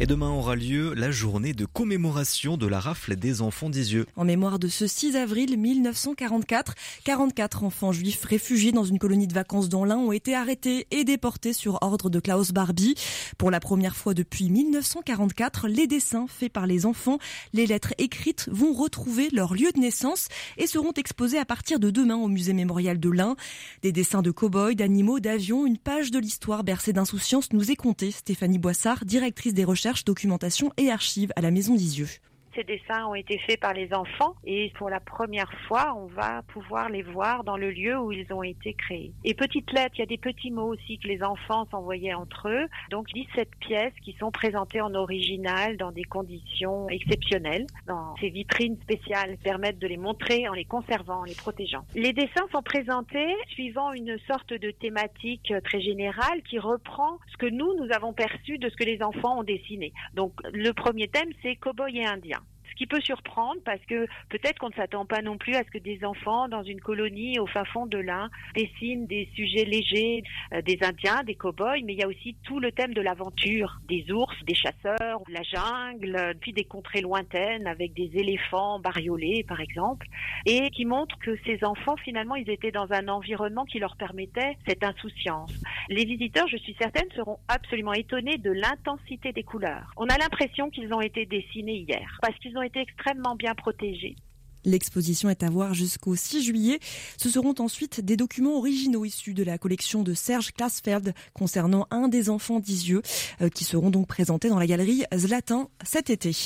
[0.03, 4.07] Et demain aura lieu la journée de commémoration de la rafle des enfants d'Isieux.
[4.17, 9.35] En mémoire de ce 6 avril 1944, 44 enfants juifs réfugiés dans une colonie de
[9.35, 12.95] vacances dans l'Ain ont été arrêtés et déportés sur ordre de Klaus Barbie.
[13.37, 17.19] Pour la première fois depuis 1944, les dessins faits par les enfants,
[17.53, 21.91] les lettres écrites vont retrouver leur lieu de naissance et seront exposés à partir de
[21.91, 23.37] demain au musée mémorial de l'Ain.
[23.83, 28.13] Des dessins de cow-boys, d'animaux, d'avions, une page de l'histoire bercée d'insouciance nous est contée.
[28.13, 32.09] Stéphanie Boissard, directrice des recherches documentation et archives à la Maison d'Isieux.
[32.55, 36.43] Ces dessins ont été faits par les enfants et pour la première fois, on va
[36.43, 39.13] pouvoir les voir dans le lieu où ils ont été créés.
[39.25, 42.49] Et petites lettres, il y a des petits mots aussi que les enfants s'envoyaient entre
[42.49, 42.67] eux.
[42.91, 47.67] Donc 17 pièces qui sont présentées en original dans des conditions exceptionnelles.
[47.87, 51.85] Dans ces vitrines spéciales permettent de les montrer en les conservant, en les protégeant.
[51.95, 57.47] Les dessins sont présentés suivant une sorte de thématique très générale qui reprend ce que
[57.47, 59.93] nous, nous avons perçu de ce que les enfants ont dessiné.
[60.15, 62.41] Donc le premier thème, c'est cow-boy et indien
[62.81, 65.77] qui peut surprendre parce que peut-être qu'on ne s'attend pas non plus à ce que
[65.77, 70.23] des enfants dans une colonie au fin fond de l'Ain dessinent des sujets légers,
[70.55, 73.81] euh, des Indiens, des cow-boys, mais il y a aussi tout le thème de l'aventure,
[73.87, 79.61] des ours, des chasseurs, la jungle, puis des contrées lointaines avec des éléphants bariolés par
[79.61, 80.07] exemple,
[80.47, 84.57] et qui montrent que ces enfants finalement ils étaient dans un environnement qui leur permettait
[84.67, 85.53] cette insouciance.
[85.91, 89.93] Les visiteurs, je suis certaine, seront absolument étonnés de l'intensité des couleurs.
[89.99, 94.17] On a l'impression qu'ils ont été dessinés hier parce qu'ils ont été extrêmement bien protégés.
[94.65, 96.81] L'exposition est à voir jusqu'au 6 juillet.
[97.17, 102.09] Ce seront ensuite des documents originaux issus de la collection de Serge Klaasfeld concernant un
[102.09, 103.03] des enfants d'Isieux
[103.41, 106.37] euh, qui seront donc présentés dans la galerie Zlatin cet été.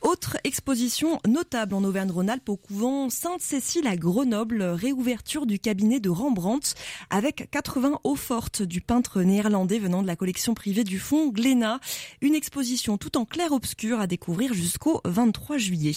[0.00, 6.74] Autre exposition notable en Auvergne-Rhône-Alpes au couvent Sainte-Cécile à Grenoble, réouverture du cabinet de Rembrandt
[7.10, 11.80] avec 80 eaux fortes du peintre néerlandais venant de la collection privée du fonds Glénat.
[12.20, 15.94] Une exposition tout en clair-obscur à découvrir jusqu'au 23 juillet.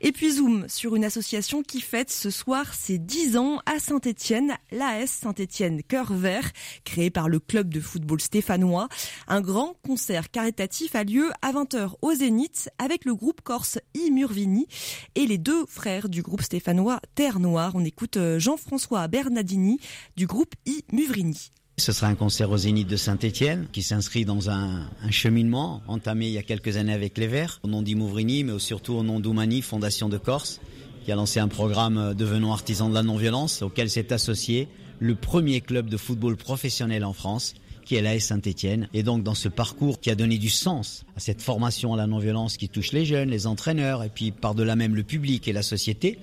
[0.00, 4.54] Et puis zoom sur une association qui fête ce soir ses 10 ans à Saint-Étienne,
[4.70, 6.50] l'AS Saint-Étienne Cœur Vert,
[6.84, 8.88] créé par le club de football stéphanois.
[9.28, 14.10] Un grand concert caritatif a lieu à 20h au Zénith avec le groupe corse I
[14.10, 14.66] Murvini
[15.14, 17.72] et les deux frères du groupe stéphanois Terre Noire.
[17.74, 19.78] On écoute euh, Jean-François Bernardini
[20.16, 21.50] du groupe I Muvrini.
[21.78, 26.26] Ce sera un concert au Zénith de Saint-Étienne qui s'inscrit dans un, un, cheminement entamé
[26.26, 29.20] il y a quelques années avec les Verts, au nom d'Imouvrini, mais surtout au nom
[29.20, 30.60] d'Oumani, Fondation de Corse
[31.04, 35.14] qui a lancé un programme euh, Devenons artisans de la non-violence, auquel s'est associé le
[35.14, 38.88] premier club de football professionnel en France, qui est l'AS Saint-Etienne.
[38.94, 42.06] Et donc dans ce parcours qui a donné du sens à cette formation à la
[42.06, 45.62] non-violence qui touche les jeunes, les entraîneurs, et puis par-delà même le public et la
[45.62, 46.18] société,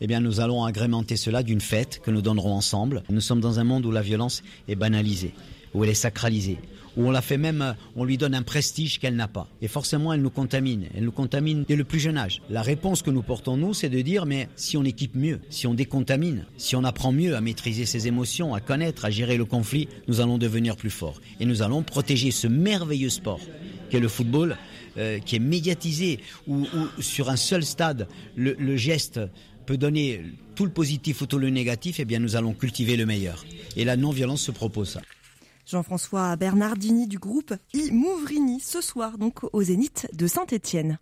[0.00, 3.02] eh bien nous allons agrémenter cela d'une fête que nous donnerons ensemble.
[3.10, 5.34] Nous sommes dans un monde où la violence est banalisée,
[5.74, 6.58] où elle est sacralisée,
[6.96, 9.48] où on la fait même, on lui donne un prestige qu'elle n'a pas.
[9.62, 10.86] Et forcément, elle nous contamine.
[10.94, 12.42] Elle nous contamine dès le plus jeune âge.
[12.50, 15.66] La réponse que nous portons, nous, c'est de dire, mais si on équipe mieux, si
[15.66, 19.44] on décontamine, si on apprend mieux à maîtriser ses émotions, à connaître, à gérer le
[19.44, 21.20] conflit, nous allons devenir plus forts.
[21.38, 23.40] Et nous allons protéger ce merveilleux sport
[23.90, 24.56] qu'est le football,
[24.96, 29.20] euh, qui est médiatisé, où, où, sur un seul stade, le, le geste
[29.66, 30.22] peut donner
[30.54, 33.44] tout le positif ou tout le négatif, eh bien nous allons cultiver le meilleur.
[33.76, 35.02] Et la non-violence se propose ça.
[35.70, 40.98] Jean-François Bernardini du groupe I Mouvrini ce soir donc au Zénith de Saint-Étienne.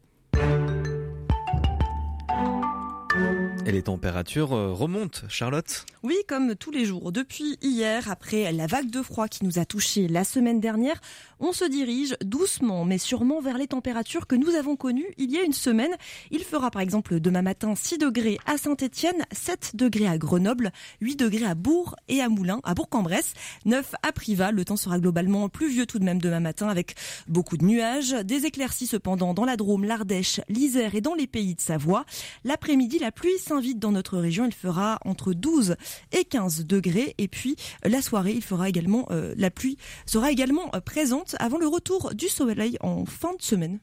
[3.68, 5.84] Et les températures euh, remontent, Charlotte?
[6.02, 7.12] Oui, comme tous les jours.
[7.12, 10.98] Depuis hier, après la vague de froid qui nous a touchés la semaine dernière,
[11.38, 15.36] on se dirige doucement mais sûrement vers les températures que nous avons connues il y
[15.36, 15.90] a une semaine.
[16.30, 21.16] Il fera par exemple demain matin 6 degrés à Saint-Étienne, 7 degrés à Grenoble, 8
[21.16, 23.34] degrés à Bourg et à Moulins, à Bourg-en-Bresse,
[23.66, 24.50] 9 à Privas.
[24.50, 26.94] Le temps sera globalement pluvieux tout de même demain matin avec
[27.26, 31.54] beaucoup de nuages, des éclaircies cependant dans la Drôme, l'Ardèche, l'Isère et dans les pays
[31.54, 32.06] de Savoie.
[32.44, 34.46] L'après-midi, la pluie s'invite dans notre région.
[34.46, 35.76] Il fera entre 12
[36.12, 37.14] et 15 degrés.
[37.18, 41.58] Et puis la soirée, il fera également euh, la pluie sera également euh, présente avant
[41.58, 43.78] le retour du soleil en fin de semaine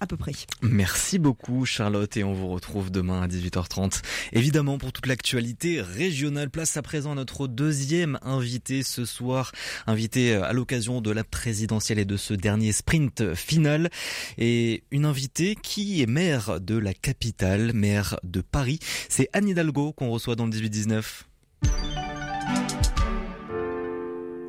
[0.00, 0.32] à peu près.
[0.62, 4.02] Merci beaucoup Charlotte et on vous retrouve demain à 18h30.
[4.32, 9.52] Évidemment pour toute l'actualité régionale, place à présent à notre deuxième invité ce soir,
[9.86, 13.90] invité à l'occasion de la présidentielle et de ce dernier sprint final
[14.38, 18.78] et une invitée qui est maire de la capitale, maire de Paris.
[19.08, 21.24] C'est Anne Hidalgo qu'on reçoit dans le 18-19.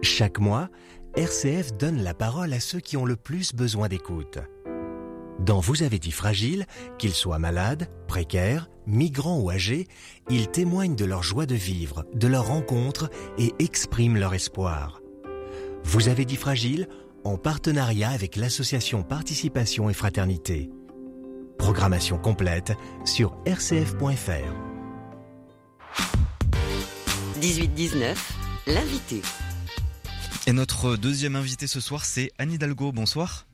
[0.02, 0.70] Chaque mois,
[1.16, 4.40] RCF donne la parole à ceux qui ont le plus besoin d'écoute.
[5.42, 6.68] Dans Vous avez dit fragile,
[7.00, 9.88] qu'ils soient malades, précaires, migrants ou âgés,
[10.30, 15.02] ils témoignent de leur joie de vivre, de leurs rencontres et expriment leur espoir.
[15.84, 16.88] Vous avez dit fragile
[17.24, 20.70] en partenariat avec l'association Participation et Fraternité.
[21.58, 22.74] Programmation complète
[23.04, 24.54] sur rcf.fr.
[27.42, 28.16] 18-19,
[28.68, 29.24] l'invité.
[30.46, 32.92] Et notre deuxième invité ce soir, c'est Anne Hidalgo.
[32.92, 33.48] Bonsoir.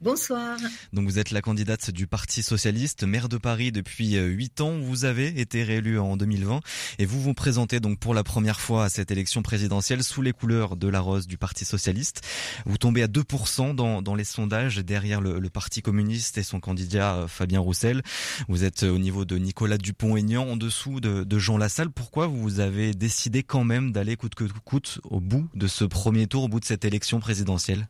[0.00, 0.56] Bonsoir.
[0.92, 4.78] Donc vous êtes la candidate du Parti socialiste, maire de Paris depuis 8 ans.
[4.78, 6.60] Vous avez été réélue en 2020
[7.00, 10.32] et vous vous présentez donc pour la première fois à cette élection présidentielle sous les
[10.32, 12.22] couleurs de la rose du Parti socialiste.
[12.64, 17.58] Vous tombez à 2% dans, les sondages derrière le, Parti communiste et son candidat Fabien
[17.58, 18.02] Roussel.
[18.46, 21.90] Vous êtes au niveau de Nicolas Dupont-Aignan, en dessous de, de Jean Lassalle.
[21.90, 26.28] Pourquoi vous avez décidé quand même d'aller coûte que coûte au bout de ce premier
[26.28, 27.88] tour, au bout de cette élection présidentielle?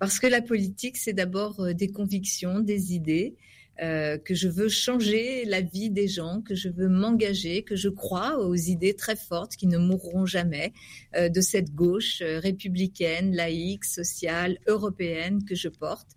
[0.00, 3.36] Parce que la politique, c'est d'abord euh, des convictions, des idées,
[3.82, 7.88] euh, que je veux changer la vie des gens, que je veux m'engager, que je
[7.88, 10.74] crois aux idées très fortes qui ne mourront jamais
[11.16, 16.08] euh, de cette gauche euh, républicaine, laïque, sociale, européenne que je porte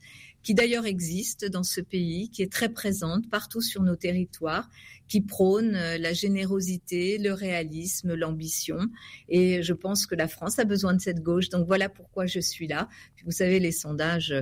[0.44, 4.70] qui d'ailleurs existe dans ce pays, qui est très présente partout sur nos territoires,
[5.14, 8.80] qui prône euh, la générosité, le réalisme, l'ambition.
[9.30, 11.50] Et je pense que la France a besoin de cette gauche.
[11.50, 12.90] Donc voilà pourquoi je suis là.
[13.24, 14.34] vous savez, les sondages,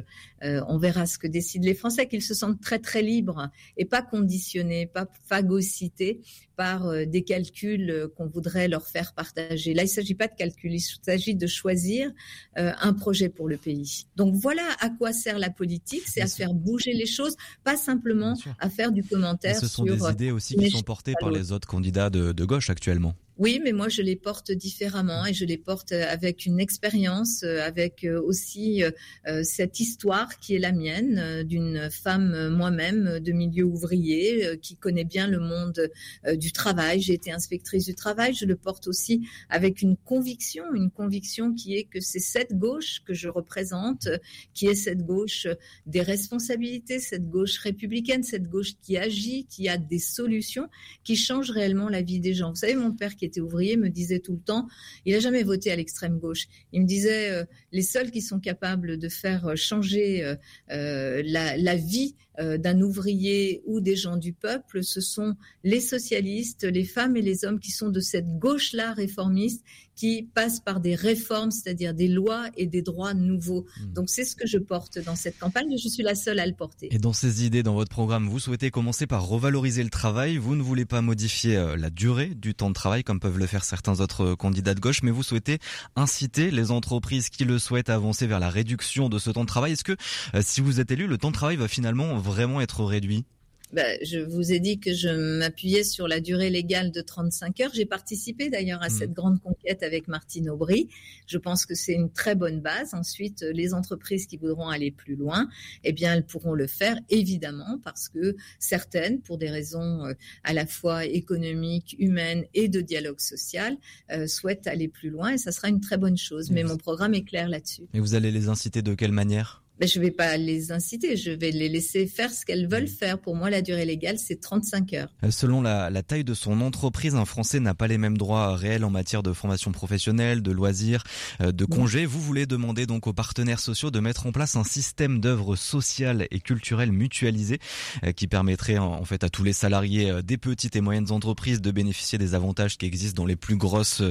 [0.43, 3.83] euh, on verra ce que décident les Français, qu'ils se sentent très très libres et
[3.83, 6.21] pas conditionnés, pas phagocytés
[6.55, 9.73] par euh, des calculs qu'on voudrait leur faire partager.
[9.73, 12.13] Là, il ne s'agit pas de calcul, il s'agit de choisir
[12.55, 14.05] un projet pour le pays.
[14.15, 18.37] Donc voilà à quoi sert la politique, c'est à faire bouger les choses, pas simplement
[18.59, 19.57] à faire du commentaire.
[19.57, 22.45] ce sont sur, des idées aussi qui sont portés par les autres candidats de, de
[22.45, 23.15] gauche actuellement.
[23.41, 28.05] Oui, mais moi je les porte différemment et je les porte avec une expérience, avec
[28.23, 34.45] aussi euh, cette histoire qui est la mienne euh, d'une femme moi-même de milieu ouvrier
[34.45, 35.89] euh, qui connaît bien le monde
[36.33, 37.01] du travail.
[37.01, 38.35] J'ai été inspectrice du travail.
[38.35, 43.01] Je le porte aussi avec une conviction, une conviction qui est que c'est cette gauche
[43.07, 44.07] que je représente,
[44.53, 45.47] qui est cette gauche
[45.87, 50.69] des responsabilités, cette gauche républicaine, cette gauche qui agit, qui a des solutions,
[51.03, 52.51] qui change réellement la vie des gens.
[52.51, 54.67] Vous savez, mon père qui était ouvrier me disait tout le temps,
[55.05, 56.47] il n'a jamais voté à l'extrême gauche.
[56.71, 60.35] Il me disait, euh, les seuls qui sont capables de faire changer euh,
[60.71, 66.63] euh, la, la, vie d'un ouvrier ou des gens du peuple, ce sont les socialistes,
[66.63, 69.63] les femmes et les hommes qui sont de cette gauche-là réformiste,
[69.95, 73.65] qui passe par des réformes, c'est-à-dire des lois et des droits nouveaux.
[73.65, 73.93] Mmh.
[73.93, 76.47] Donc c'est ce que je porte dans cette campagne et je suis la seule à
[76.47, 76.87] le porter.
[76.91, 80.37] Et dans ces idées, dans votre programme, vous souhaitez commencer par revaloriser le travail.
[80.37, 83.63] Vous ne voulez pas modifier la durée du temps de travail comme peuvent le faire
[83.63, 85.59] certains autres candidats de gauche, mais vous souhaitez
[85.95, 89.47] inciter les entreprises qui le souhaitent à avancer vers la réduction de ce temps de
[89.47, 89.73] travail.
[89.73, 89.97] Est-ce que
[90.41, 93.25] si vous êtes élu, le temps de travail va finalement vraiment être réduit
[93.73, 97.71] ben, je vous ai dit que je m'appuyais sur la durée légale de 35 heures.
[97.73, 98.97] J'ai participé d'ailleurs à mmh.
[98.99, 100.89] cette grande conquête avec Martine Aubry.
[101.25, 102.93] Je pense que c'est une très bonne base.
[102.93, 105.47] Ensuite, les entreprises qui voudront aller plus loin,
[105.85, 110.51] eh bien, elles pourront le faire, évidemment, parce que certaines, pour des raisons euh, à
[110.51, 113.77] la fois économiques, humaines et de dialogue social,
[114.11, 116.51] euh, souhaitent aller plus loin et ça sera une très bonne chose.
[116.51, 117.83] Mais mon programme est clair là-dessus.
[117.93, 119.60] Et vous allez les inciter de quelle manière?
[119.81, 122.87] Ben, je ne vais pas les inciter, je vais les laisser faire ce qu'elles veulent
[122.87, 123.17] faire.
[123.17, 125.07] Pour moi, la durée légale, c'est 35 heures.
[125.23, 128.55] Euh, selon la, la, taille de son entreprise, un Français n'a pas les mêmes droits
[128.55, 131.03] réels en matière de formation professionnelle, de loisirs,
[131.41, 132.05] euh, de congés.
[132.05, 136.27] Vous voulez demander donc aux partenaires sociaux de mettre en place un système d'œuvres sociales
[136.29, 137.57] et culturelles mutualisées
[138.03, 141.71] euh, qui permettrait en fait à tous les salariés des petites et moyennes entreprises de
[141.71, 144.03] bénéficier des avantages qui existent dans les plus grosses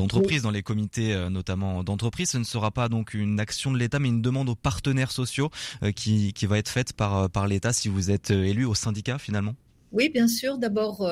[0.00, 2.30] entreprises, dans les comités notamment d'entreprise.
[2.30, 5.50] Ce ne sera pas donc une action de l'État, mais une demande aux partenaires sociaux
[5.82, 8.64] euh, qui, qui va être faite par, euh, par l'État si vous êtes euh, élu
[8.64, 9.54] au syndicat finalement?
[9.94, 10.58] Oui, bien sûr.
[10.58, 11.08] D'abord,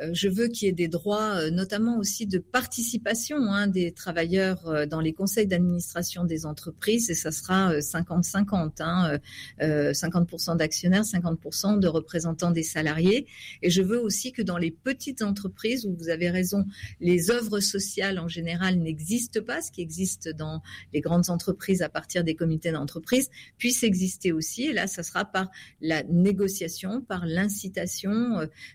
[0.00, 3.92] euh, je veux qu'il y ait des droits, euh, notamment aussi de participation hein, des
[3.92, 9.18] travailleurs euh, dans les conseils d'administration des entreprises, et ça sera 50-50, hein,
[9.60, 13.26] 50% d'actionnaires, 50% de représentants des salariés.
[13.62, 16.64] Et je veux aussi que dans les petites entreprises, où vous avez raison,
[17.00, 20.60] les œuvres sociales en général n'existent pas, ce qui existe dans
[20.92, 24.64] les grandes entreprises à partir des comités d'entreprise, puisse exister aussi.
[24.64, 28.23] Et là, ça sera par la négociation, par l'incitation.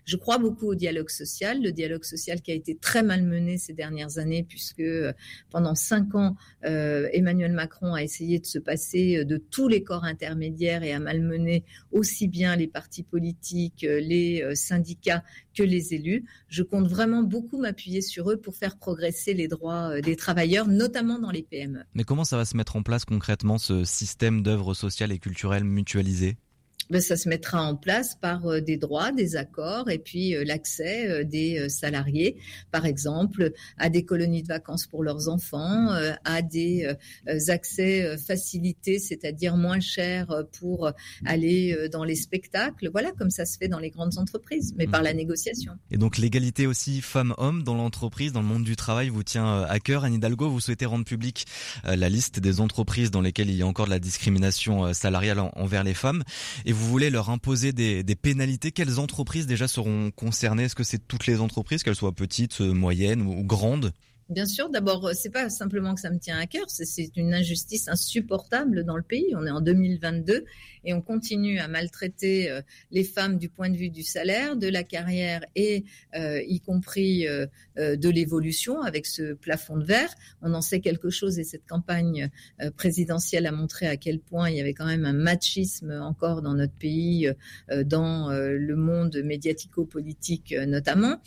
[0.04, 3.58] Je crois beaucoup au dialogue social, le dialogue social qui a été très mal mené
[3.58, 5.12] ces dernières années, puisque euh,
[5.50, 9.82] pendant cinq ans, euh, Emmanuel Macron a essayé de se passer euh, de tous les
[9.82, 15.22] corps intermédiaires et a malmené aussi bien les partis politiques, les syndicats
[15.54, 16.24] que les élus.
[16.48, 21.18] Je compte vraiment beaucoup m'appuyer sur eux pour faire progresser les droits des travailleurs, notamment
[21.18, 21.82] dans les PME.
[21.94, 25.64] Mais comment ça va se mettre en place concrètement, ce système d'œuvres sociales et culturelles
[25.64, 26.36] mutualisées?
[26.90, 30.44] Ben, ça se mettra en place par euh, des droits, des accords et puis euh,
[30.44, 32.36] l'accès euh, des salariés,
[32.70, 35.88] par exemple, à des colonies de vacances pour leurs enfants,
[36.24, 36.88] à des
[37.48, 40.90] accès facilités, c'est-à-dire moins chers pour
[41.26, 42.90] aller dans les spectacles.
[42.90, 45.16] Voilà, comme ça se fait dans les grandes entreprises, mais par la mmh.
[45.16, 45.72] négociation.
[45.90, 49.78] Et donc l'égalité aussi femmes-hommes dans l'entreprise, dans le monde du travail, vous tient à
[49.78, 50.04] cœur.
[50.04, 51.46] Anne Hidalgo, vous souhaitez rendre publique
[51.84, 55.84] la liste des entreprises dans lesquelles il y a encore de la discrimination salariale envers
[55.84, 56.24] les femmes.
[56.64, 60.64] Et vous voulez leur imposer des, pénalités, quelles entreprises déjà seront concernées?
[60.64, 63.92] Est-ce que c'est toutes les entreprises, qu'elles soient petites, euh, moyennes ou grandes?
[64.30, 67.34] Bien sûr, d'abord, euh, c'est pas simplement que ça me tient à cœur, c'est une
[67.34, 69.34] injustice insupportable dans le pays.
[69.34, 70.44] On est en 2022
[70.84, 72.62] et on continue à maltraiter euh,
[72.92, 77.26] les femmes du point de vue du salaire, de la carrière et euh, y compris
[77.76, 80.14] de l'évolution avec ce plafond de verre.
[80.42, 82.28] On en sait quelque chose et cette campagne
[82.76, 86.54] présidentielle a montré à quel point il y avait quand même un machisme encore dans
[86.54, 87.28] notre pays,
[87.84, 91.20] dans le monde médiatico-politique notamment.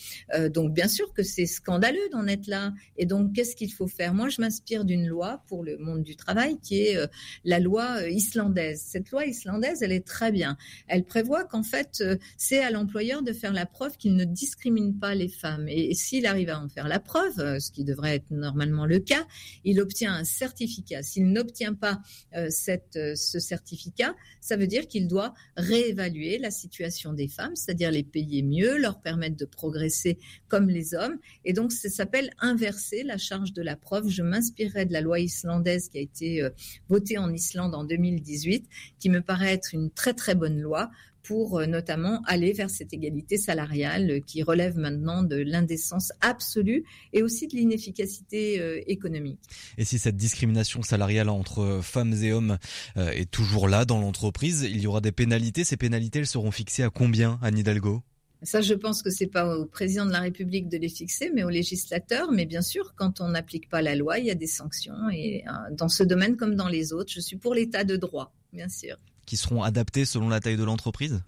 [0.52, 4.14] Donc bien sûr que c'est scandaleux d'en être là et donc, qu'est-ce qu'il faut faire?
[4.14, 7.08] Moi, je m'inspire d'une loi pour le monde du travail qui est euh,
[7.44, 8.82] la loi euh, islandaise.
[8.86, 10.58] Cette loi islandaise, elle est très bien.
[10.88, 15.00] Elle prévoit qu'en fait, euh, c'est à l'employeur de faire la preuve qu'il ne discrimine
[15.00, 15.68] pas les femmes.
[15.68, 19.26] Et, s'il arrive à en faire la preuve, ce qui devrait être normalement le cas,
[19.64, 21.04] il obtient un certificat.
[21.04, 22.02] S'il n'obtient pas
[22.34, 28.42] ce certificat, ça veut dire qu'il doit réévaluer la situation des femmes, c'est-à-dire les payer
[28.42, 30.18] mieux, leur permettre de progresser
[30.48, 31.18] comme les hommes.
[31.46, 34.10] Et donc, ça s'appelle inverser la charge de la preuve.
[34.10, 36.50] Je m'inspirerai de la loi islandaise qui a été euh,
[36.90, 38.68] votée en Islande en 2018,
[39.00, 40.92] qui me paraît être une très très bonne loi
[41.24, 46.84] pour euh, notamment aller vers cette égalité salariale euh, qui relève maintenant de l'indécence absolue
[47.14, 49.40] et aussi de l'inefficacité économique.
[49.78, 52.58] Et si cette discrimination salariale entre femmes et hommes
[52.96, 55.64] est toujours là dans l'entreprise, il y aura des pénalités.
[55.64, 58.04] Ces pénalités, elles seront fixées à combien, Anne Hidalgo?
[58.44, 61.44] Ça, je pense que c'est pas au président de la République de les fixer, mais
[61.44, 62.32] au législateur.
[62.32, 65.10] Mais bien sûr, quand on n'applique pas la loi, il y a des sanctions.
[65.12, 68.34] Et euh, dans ce domaine comme dans les autres, je suis pour l'état de droit,
[68.52, 68.98] bien sûr.
[69.26, 71.22] Qui seront adaptés selon la taille de l'entreprise?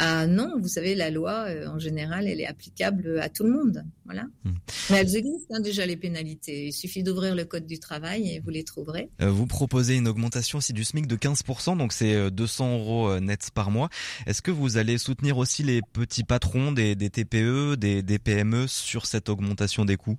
[0.00, 3.50] Ah non, vous savez, la loi, euh, en général, elle est applicable à tout le
[3.50, 3.84] monde.
[4.04, 4.22] Voilà.
[4.44, 4.52] Hmm.
[4.90, 6.68] Mais elles existent hein, déjà, les pénalités.
[6.68, 9.10] Il suffit d'ouvrir le code du travail et vous les trouverez.
[9.20, 13.20] Euh, vous proposez une augmentation aussi du SMIC de 15%, donc c'est 200 euh, euros
[13.20, 13.88] nets par mois.
[14.26, 19.04] Est-ce que vous allez soutenir aussi les petits patrons des, TPE, des, des PME sur
[19.04, 20.18] cette augmentation des coûts?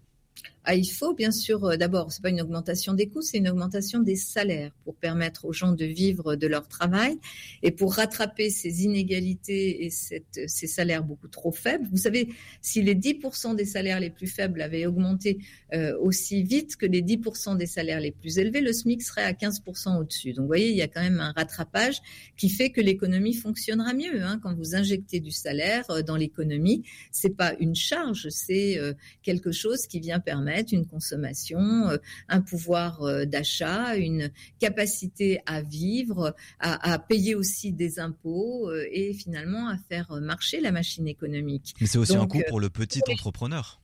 [0.65, 3.49] Ah, il faut bien sûr, euh, d'abord, c'est pas une augmentation des coûts, c'est une
[3.49, 7.17] augmentation des salaires pour permettre aux gens de vivre de leur travail
[7.63, 11.87] et pour rattraper ces inégalités et cette, ces salaires beaucoup trop faibles.
[11.89, 12.29] Vous savez,
[12.61, 15.39] si les 10% des salaires les plus faibles avaient augmenté
[15.73, 19.31] euh, aussi vite que les 10% des salaires les plus élevés, le SMIC serait à
[19.31, 20.33] 15% au-dessus.
[20.33, 22.01] Donc, vous voyez, il y a quand même un rattrapage
[22.35, 24.23] qui fait que l'économie fonctionnera mieux.
[24.23, 24.39] Hein.
[24.43, 28.77] Quand vous injectez du salaire euh, dans l'économie, c'est pas une charge, c'est
[29.23, 31.97] quelque chose qui vient permettre une consommation, euh,
[32.27, 39.13] un pouvoir euh, d'achat, une capacité à vivre, à, payer aussi des impôts euh, et
[39.13, 41.75] finalement à faire marcher la machine économique.
[41.79, 43.78] Mais c'est aussi un coût pour le petit entrepreneur.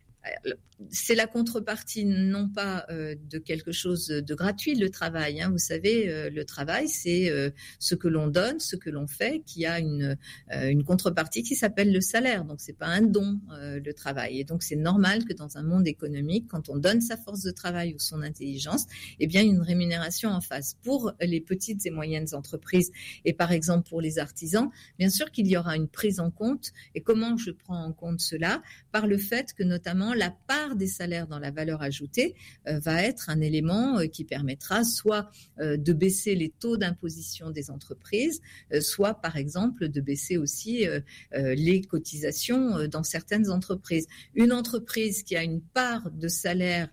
[0.90, 5.42] C'est la contrepartie non pas euh, de quelque chose de gratuit, le travail.
[5.42, 5.50] Hein.
[5.50, 7.50] Vous savez, euh, le travail, c'est euh,
[7.80, 10.18] ce que l'on donne, ce que l'on fait, qui a une,
[10.52, 12.44] une contrepartie qui s'appelle le salaire.
[12.44, 14.40] Donc, c'est pas un don, le travail.
[14.40, 17.52] Et donc, c'est normal que dans un monde économique, quand on donne sa force de
[17.52, 18.86] travail ou son intelligence,
[19.20, 20.78] eh bien, une rémunération en face.
[20.84, 22.92] Pour les petites et moyennes entreprises
[23.24, 24.70] et par exemple pour les artisans,
[25.00, 26.72] bien sûr qu'il y aura une prise en compte.
[26.96, 28.62] Et comment je prends en compte cela?
[28.92, 32.36] Par le fait que notamment la part des salaires dans la valeur ajoutée
[32.68, 37.52] euh, va être un élément euh, qui permettra soit euh, de baisser les taux d'imposition
[37.52, 38.42] des entreprises,
[38.82, 40.86] soit par exemple de baisser aussi
[41.34, 44.08] les cotisations dans certaines entreprises.
[44.34, 46.90] Une entreprise qui a une part de salaire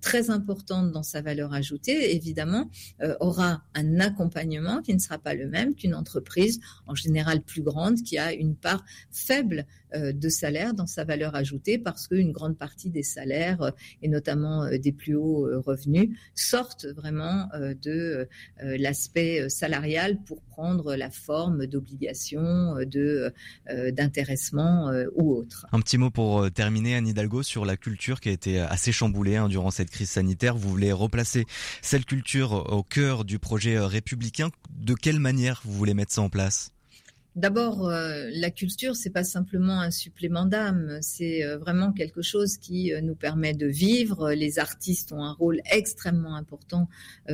[0.00, 2.70] très importante dans sa valeur ajoutée, évidemment,
[3.20, 8.02] aura un accompagnement qui ne sera pas le même qu'une entreprise en général plus grande
[8.02, 12.90] qui a une part faible de salaire dans sa valeur ajoutée parce qu'une grande partie
[12.90, 13.70] des salaires, euh,
[14.02, 17.48] et notamment euh, des plus hauts revenus, sortent vraiment
[17.82, 18.28] de
[18.60, 23.32] l'aspect salarial pour prendre la forme d'obligation, de
[23.92, 25.66] d'intéressement ou autre.
[25.72, 29.36] Un petit mot pour terminer, Anne Hidalgo, sur la culture qui a été assez chamboulée
[29.36, 30.56] hein, durant cette crise sanitaire.
[30.56, 31.44] Vous voulez replacer
[31.80, 34.50] cette culture au cœur du projet républicain.
[34.70, 36.72] De quelle manière vous voulez mettre ça en place?
[37.34, 42.58] D'abord, euh, la culture, c'est pas simplement un supplément d'âme, c'est euh, vraiment quelque chose
[42.58, 44.32] qui euh, nous permet de vivre.
[44.32, 46.88] Les artistes ont un rôle extrêmement important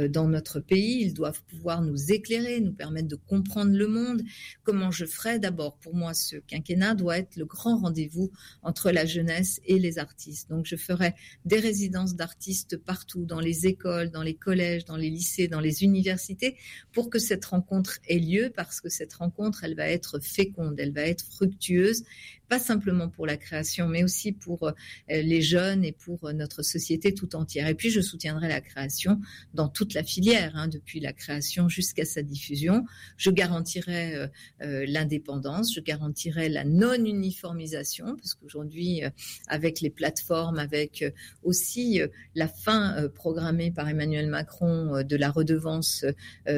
[0.08, 1.00] dans notre pays.
[1.00, 4.22] Ils doivent pouvoir nous éclairer, nous permettre de comprendre le monde.
[4.62, 5.40] Comment je ferais?
[5.40, 8.30] D'abord, pour moi, ce quinquennat doit être le grand rendez-vous
[8.62, 10.48] entre la jeunesse et les artistes.
[10.48, 15.10] Donc, je ferai des résidences d'artistes partout, dans les écoles, dans les collèges, dans les
[15.10, 16.56] lycées, dans les universités,
[16.92, 20.92] pour que cette rencontre ait lieu, parce que cette rencontre, elle va être féconde, elle
[20.92, 22.04] va être fructueuse
[22.48, 24.72] pas simplement pour la création, mais aussi pour euh,
[25.08, 27.68] les jeunes et pour euh, notre société tout entière.
[27.68, 29.20] Et puis, je soutiendrai la création
[29.54, 32.84] dans toute la filière, hein, depuis la création jusqu'à sa diffusion.
[33.16, 34.28] Je garantirai
[34.62, 39.02] euh, l'indépendance, je garantirai la non-uniformisation, parce qu'aujourd'hui,
[39.48, 41.04] avec les plateformes, avec
[41.42, 42.00] aussi
[42.34, 46.04] la fin programmée par Emmanuel Macron de la redevance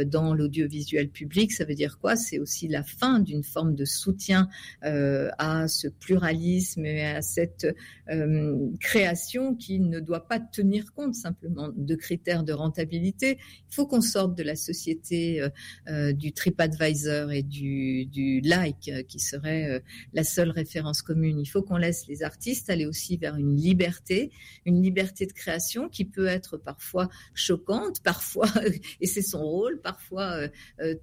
[0.07, 2.16] dans l'audiovisuel public, ça veut dire quoi?
[2.16, 4.49] C'est aussi la fin d'une forme de soutien
[4.82, 7.66] à ce pluralisme et à cette
[8.11, 13.39] euh, création qui ne doit pas tenir compte simplement de critères de rentabilité.
[13.70, 15.49] Il faut qu'on sorte de la société euh,
[15.89, 21.39] euh, du TripAdvisor et du like qui serait la seule référence commune.
[21.39, 24.33] Il faut qu'on laisse les artistes aller aussi vers une liberté,
[24.64, 28.49] une liberté de création qui peut être parfois choquante, parfois,
[29.01, 30.49] et c'est son rôle, parfois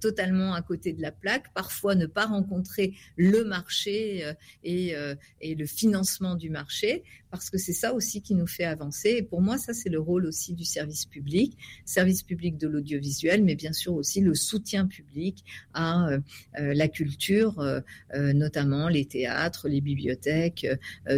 [0.00, 4.24] totalement à côté de la plaque, parfois ne pas rencontrer le marché
[4.68, 9.10] euh, et, le financement du marché, parce que c'est ça aussi qui nous fait avancer.
[9.18, 13.44] Et pour moi, ça, c'est le rôle aussi du service public, service public de l'audiovisuel,
[13.44, 16.18] mais bien sûr aussi le soutien public à euh,
[16.58, 17.82] euh, la culture,
[18.14, 20.66] notamment les théâtres, les bibliothèques,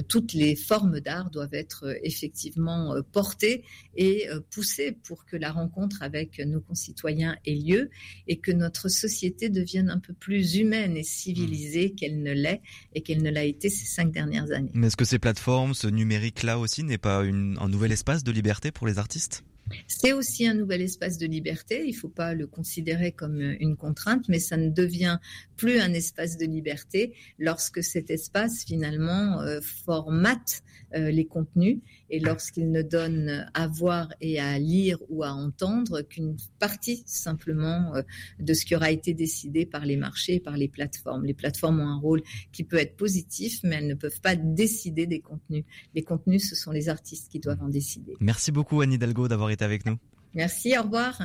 [0.08, 3.64] toutes les formes d'art doivent être effectivement portées
[3.96, 7.90] et poussées pour que la rencontre avec nos concitoyens ait lieu
[8.28, 12.62] et que notre société devienne un peu plus humaine et civilisée qu'elle ne l'est
[12.94, 14.70] et qu'elle ne l'a été ces cinq dernières années.
[14.74, 18.72] Mais est-ce que ces plateformes, ce numérique-là aussi, n'est pas un nouvel espace de liberté
[18.72, 19.44] pour les artistes?
[19.86, 21.82] C'est aussi un nouvel espace de liberté.
[21.84, 25.18] Il ne faut pas le considérer comme une contrainte, mais ça ne devient
[25.56, 30.62] plus un espace de liberté lorsque cet espace finalement euh, formate
[30.94, 36.02] euh, les contenus et lorsqu'il ne donne à voir et à lire ou à entendre
[36.02, 38.02] qu'une partie simplement euh,
[38.40, 41.24] de ce qui aura été décidé par les marchés et par les plateformes.
[41.24, 45.06] Les plateformes ont un rôle qui peut être positif, mais elles ne peuvent pas décider
[45.06, 45.64] des contenus.
[45.94, 48.16] Les contenus, ce sont les artistes qui doivent en décider.
[48.18, 49.98] Merci beaucoup Anne Hidalgo d'avoir été avec nous.
[50.34, 51.20] Merci, au revoir.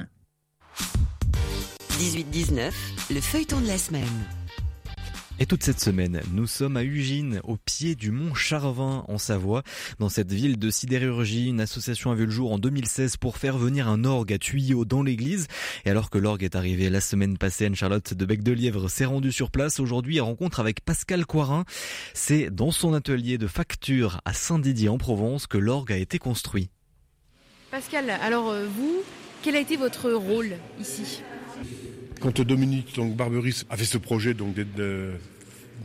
[2.00, 2.72] 18-19,
[3.12, 4.04] le feuilleton de la semaine.
[5.38, 9.64] Et toute cette semaine, nous sommes à Ugine, au pied du mont Charvin, en Savoie.
[10.00, 13.58] Dans cette ville de sidérurgie, une association a vu le jour en 2016 pour faire
[13.58, 15.48] venir un orgue à tuyaux dans l'église.
[15.84, 19.52] Et alors que l'orgue est arrivé la semaine passée, Anne-Charlotte de Bec-de-Lièvre s'est rendue sur
[19.52, 19.82] place.
[19.82, 21.66] Aujourd'hui, à rencontre avec Pascal Coirin.
[22.14, 26.70] C'est dans son atelier de facture à Saint-Didier en Provence que l'orgue a été construit.
[27.76, 29.04] Pascal, alors euh, vous,
[29.44, 31.22] quel a été votre rôle ici?
[32.22, 35.12] Quand Dominique Barberis a fait ce projet donc de,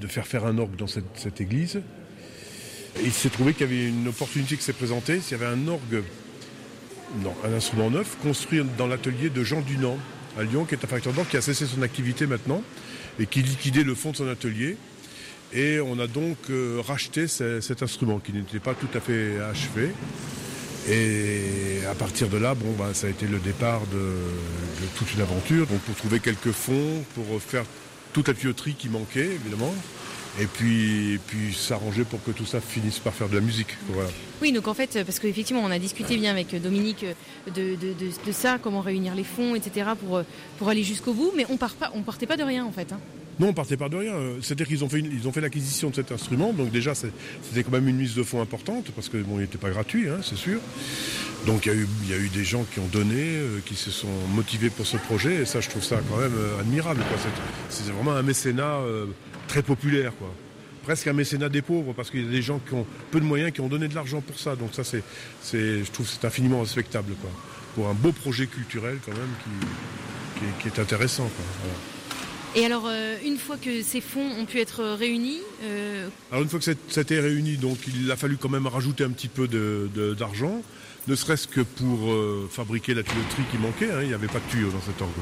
[0.06, 1.82] faire faire un orgue dans cette, église,
[3.02, 5.18] il s'est trouvé qu'il y avait une opportunité qui s'est présentée.
[5.18, 6.04] S'il y avait un orgue,
[7.24, 9.98] non, un instrument neuf, construit dans l'atelier de Jean Dunant
[10.38, 12.62] à Lyon, qui est un facteur d'orgue qui a cessé son activité maintenant
[13.18, 14.76] et qui liquidait le fond de son atelier.
[15.52, 19.40] Et on a donc euh, racheté ce- cet instrument qui n'était pas tout à fait
[19.40, 19.90] achevé.
[20.88, 25.12] Et à partir de là, bon, bah, ça a été le départ de, de toute
[25.14, 25.66] une aventure.
[25.66, 27.64] Donc pour trouver quelques fonds, pour faire
[28.12, 29.74] toute la tuyauterie qui manquait, évidemment.
[30.40, 33.76] Et puis, et puis s'arranger pour que tout ça finisse par faire de la musique.
[33.88, 34.08] Voilà.
[34.40, 37.04] Oui, donc en fait, parce qu'effectivement, on a discuté bien avec Dominique
[37.54, 40.22] de, de- de- de ça, comment réunir les fonds, etc., pour,
[40.58, 42.92] pour aller jusqu'au bout, mais on part pas, on partait pas de rien en fait.
[42.92, 43.00] hein.
[43.40, 44.12] Non, on partait pas de rien.
[44.42, 44.88] C'est-à-dire qu'ils ont
[45.32, 46.52] fait, l'acquisition de cet instrument.
[46.52, 49.56] Donc déjà, c'était quand même une mise de fonds importante parce que bon, il n'était
[49.56, 50.60] pas gratuit, hein, c'est sûr.
[51.46, 51.72] Donc il
[52.06, 54.98] y, a eu, des gens qui ont donné, euh, qui se sont motivés pour ce
[54.98, 55.36] projet.
[55.36, 57.02] Et ça, je trouve ça quand même euh, admirable.
[57.70, 59.06] C'est- vraiment un mécénat euh,
[59.48, 60.12] très populaire.
[60.82, 63.24] Presque un mécénat des pauvres parce qu'il y a des gens qui ont peu de
[63.24, 64.54] moyens qui ont donné de l'argent pour ça.
[64.54, 65.02] Donc ça, c'est,
[65.52, 67.14] je trouve c'est infiniment respectable.
[67.74, 71.30] Pour un beau projet culturel quand même qui, est, intéressant.
[72.56, 76.48] Et alors, euh, une fois que ces fonds ont pu être réunis, euh, Alors une
[76.48, 79.46] fois que été réuni, donc il a fallu quand même rajouter un petit peu
[80.16, 80.62] d'argent,
[81.06, 84.40] ne serait-ce que pour euh, fabriquer la tuyauterie qui manquait, hein, il n'y avait pas
[84.40, 85.12] de tuyau dans cet orgue.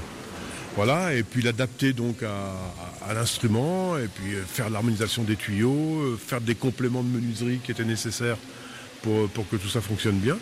[0.75, 6.55] Voilà, et puis l'adapter donc à, l'instrument, et puis faire l'harmonisation des tuyaux, faire des
[6.55, 8.37] compléments de menuiserie qui étaient nécessaires
[9.03, 10.39] pour que tout ça fonctionne bien.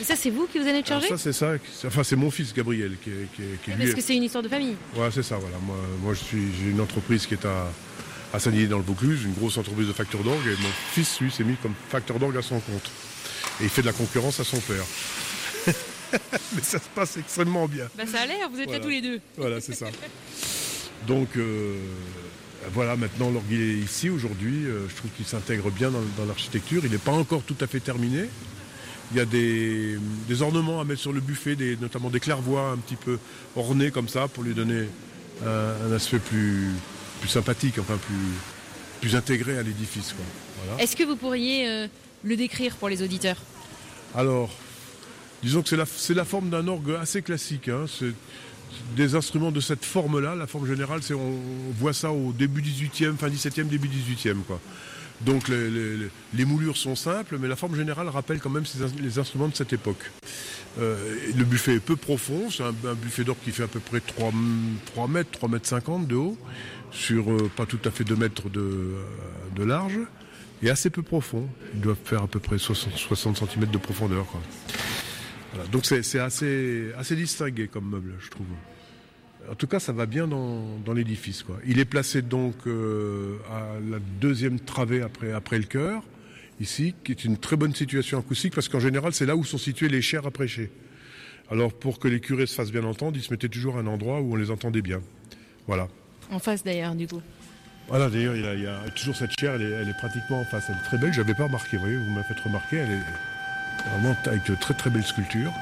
[0.00, 1.52] Et ça, c'est vous qui vous en êtes Alors chargé ça c'est ça,
[1.86, 4.42] enfin c'est mon fils Gabriel qui, est- qui qui, lui, Parce que c'est une histoire
[4.42, 4.76] de famille.
[4.94, 5.56] Ouais, c'est ça, voilà.
[5.64, 7.70] Moi, moi je suis, j'ai une entreprise qui est à,
[8.34, 11.30] à Saint-Denis dans le Vaucluse, une grosse entreprise de facteurs d'orgue, et mon fils, lui,
[11.30, 12.90] s'est mis comme facteur d'orgue à son compte.
[13.60, 14.84] Et il fait de la concurrence à son père.
[16.54, 17.88] Mais ça se passe extrêmement bien.
[17.96, 18.78] Bah ça a l'air, vous êtes Voilà.
[18.78, 19.20] là tous les deux.
[19.36, 19.86] Voilà, c'est ça.
[21.06, 21.76] Donc, euh,
[22.72, 24.66] voilà, maintenant, l'orgue est ici aujourd'hui.
[24.66, 26.82] Euh, je trouve qu'il s'intègre bien dans, dans l'architecture.
[26.84, 28.26] Il n'est pas encore tout à fait terminé.
[29.12, 29.98] Il y a des,
[30.28, 33.18] des ornements à mettre sur le buffet, des- notamment des clairvoies un petit peu
[33.54, 34.88] ornées comme ça pour lui donner
[35.44, 36.70] un, un aspect plus,
[37.20, 38.16] plus sympathique, enfin plus,
[39.00, 40.14] plus intégré à l'édifice.
[40.64, 40.82] Voilà.
[40.82, 41.86] Est-ce que vous pourriez euh,
[42.24, 43.36] le décrire pour les auditeurs?
[44.14, 44.50] Alors,
[45.42, 47.68] disons que c'est la, forme d'un orgue assez classique.
[47.68, 47.84] hein.
[47.86, 48.12] C'est
[48.96, 50.34] des instruments de cette forme-là.
[50.34, 51.38] La forme générale, c'est on
[51.78, 54.42] voit ça au début 18e, fin 17e, début 18e.
[54.46, 54.60] Quoi.
[55.22, 58.64] Donc les, moulures sont simples, mais la forme générale rappelle quand même
[59.02, 60.10] les instruments de cette époque.
[60.78, 60.96] Euh,
[61.34, 64.30] le buffet est peu profond, c'est un, buffet d'orgue qui fait à peu près 3,
[64.86, 66.36] 3 mètres, 3 mètres 50 de haut,
[66.90, 69.02] sur euh, pas tout à fait 2 mètres de, euh,
[69.54, 69.98] de large,
[70.62, 71.48] et assez peu profond.
[71.74, 74.26] Ils doivent faire à peu près 60, 60 cm de profondeur.
[75.72, 78.46] donc c'est assez distingué comme meuble, je trouve.
[79.50, 81.42] En tout cas, ça va bien dans, dans l'édifice.
[81.42, 81.58] quoi.
[81.66, 86.02] Il est placé donc euh, à la deuxième travée après, après le chœur,
[86.60, 89.58] ici, qui est une très bonne situation acoustique, parce qu'en général, c'est là où sont
[89.58, 90.70] situées les chaires à prêcher.
[91.50, 93.86] Alors, pour que les curés se fassent bien entendre, ils se mettaient toujours à un
[93.86, 95.00] endroit où on les entendait bien.
[95.66, 95.86] Voilà.
[96.30, 97.22] En face d'ailleurs, du coup.
[97.88, 99.96] Voilà, d'ailleurs, il y, a, il y a toujours cette chaire, elle est, elle est
[99.98, 100.64] pratiquement en face.
[100.68, 102.90] Elle est très belle, je n'avais pas remarqué, vous voyez, vous m'avez fait remarquer, elle
[102.90, 105.52] est vraiment avec de très très belles sculptures.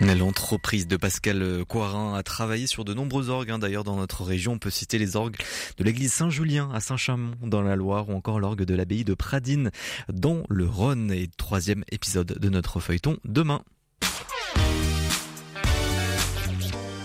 [0.00, 3.50] L'entreprise de Pascal Coirin a travaillé sur de nombreux orgues.
[3.50, 3.58] hein.
[3.58, 5.36] D'ailleurs, dans notre région, on peut citer les orgues
[5.76, 9.70] de l'église Saint-Julien à Saint-Chamond dans la Loire ou encore l'orgue de l'abbaye de Pradines
[10.10, 11.12] dans le Rhône.
[11.12, 13.62] Et troisième épisode de notre feuilleton demain.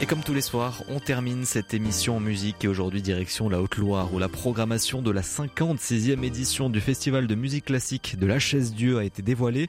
[0.05, 3.59] Et comme tous les soirs, on termine cette émission en musique et aujourd'hui direction la
[3.59, 8.37] Haute-Loire où la programmation de la 56e édition du Festival de musique classique de la
[8.37, 9.67] Chaise Dieu a été dévoilée.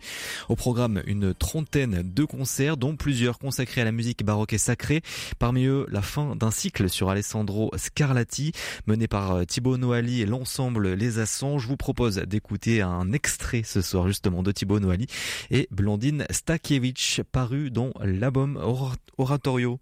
[0.51, 5.01] Au programme, une trentaine de concerts dont plusieurs consacrés à la musique baroque et sacrée.
[5.39, 8.53] Parmi eux, la fin d'un cycle sur Alessandro Scarlatti
[8.87, 11.59] mené par Thibaut Noali et l'ensemble Les Assons.
[11.59, 15.07] Je vous propose d'écouter un extrait ce soir justement de Thibaut Noali
[15.51, 19.81] et Blandine Stakiewicz paru dans l'album Or- Oratorio.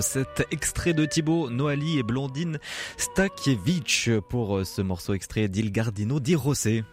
[0.00, 2.58] Cet extrait de Thibaut Noali et Blondine
[2.96, 6.84] Stakiewicz pour ce morceau extrait d'Il Gardino di Rosé.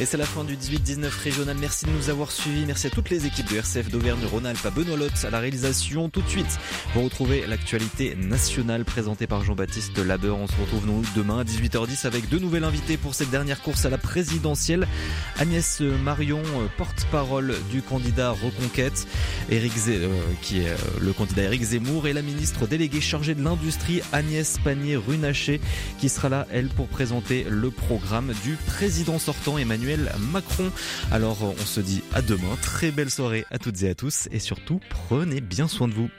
[0.00, 1.56] Et c'est la fin du 18-19 régional.
[1.58, 2.64] Merci de nous avoir suivis.
[2.64, 6.08] Merci à toutes les équipes de RCF d'Auvergne-Rhône-Alpes, à Benoît Lotz à la réalisation.
[6.08, 6.46] Tout de suite,
[6.94, 10.36] vous retrouvez l'actualité nationale présentée par Jean-Baptiste Labeur.
[10.36, 10.86] On se retrouve
[11.16, 14.86] demain à 18h10 avec deux nouvelles invités pour cette dernière course à la présidentielle.
[15.36, 16.42] Agnès Marion,
[16.76, 19.08] porte-parole du candidat Reconquête,
[19.50, 23.42] Eric euh, qui est euh, le candidat Éric Zemmour, et la ministre déléguée chargée de
[23.42, 25.60] l'industrie Agnès Pannier-Runacher,
[25.98, 29.58] qui sera là, elle, pour présenter le programme du président sortant
[29.96, 30.70] Macron.
[31.10, 34.38] Alors on se dit à demain, très belle soirée à toutes et à tous et
[34.38, 36.10] surtout prenez bien soin de vous.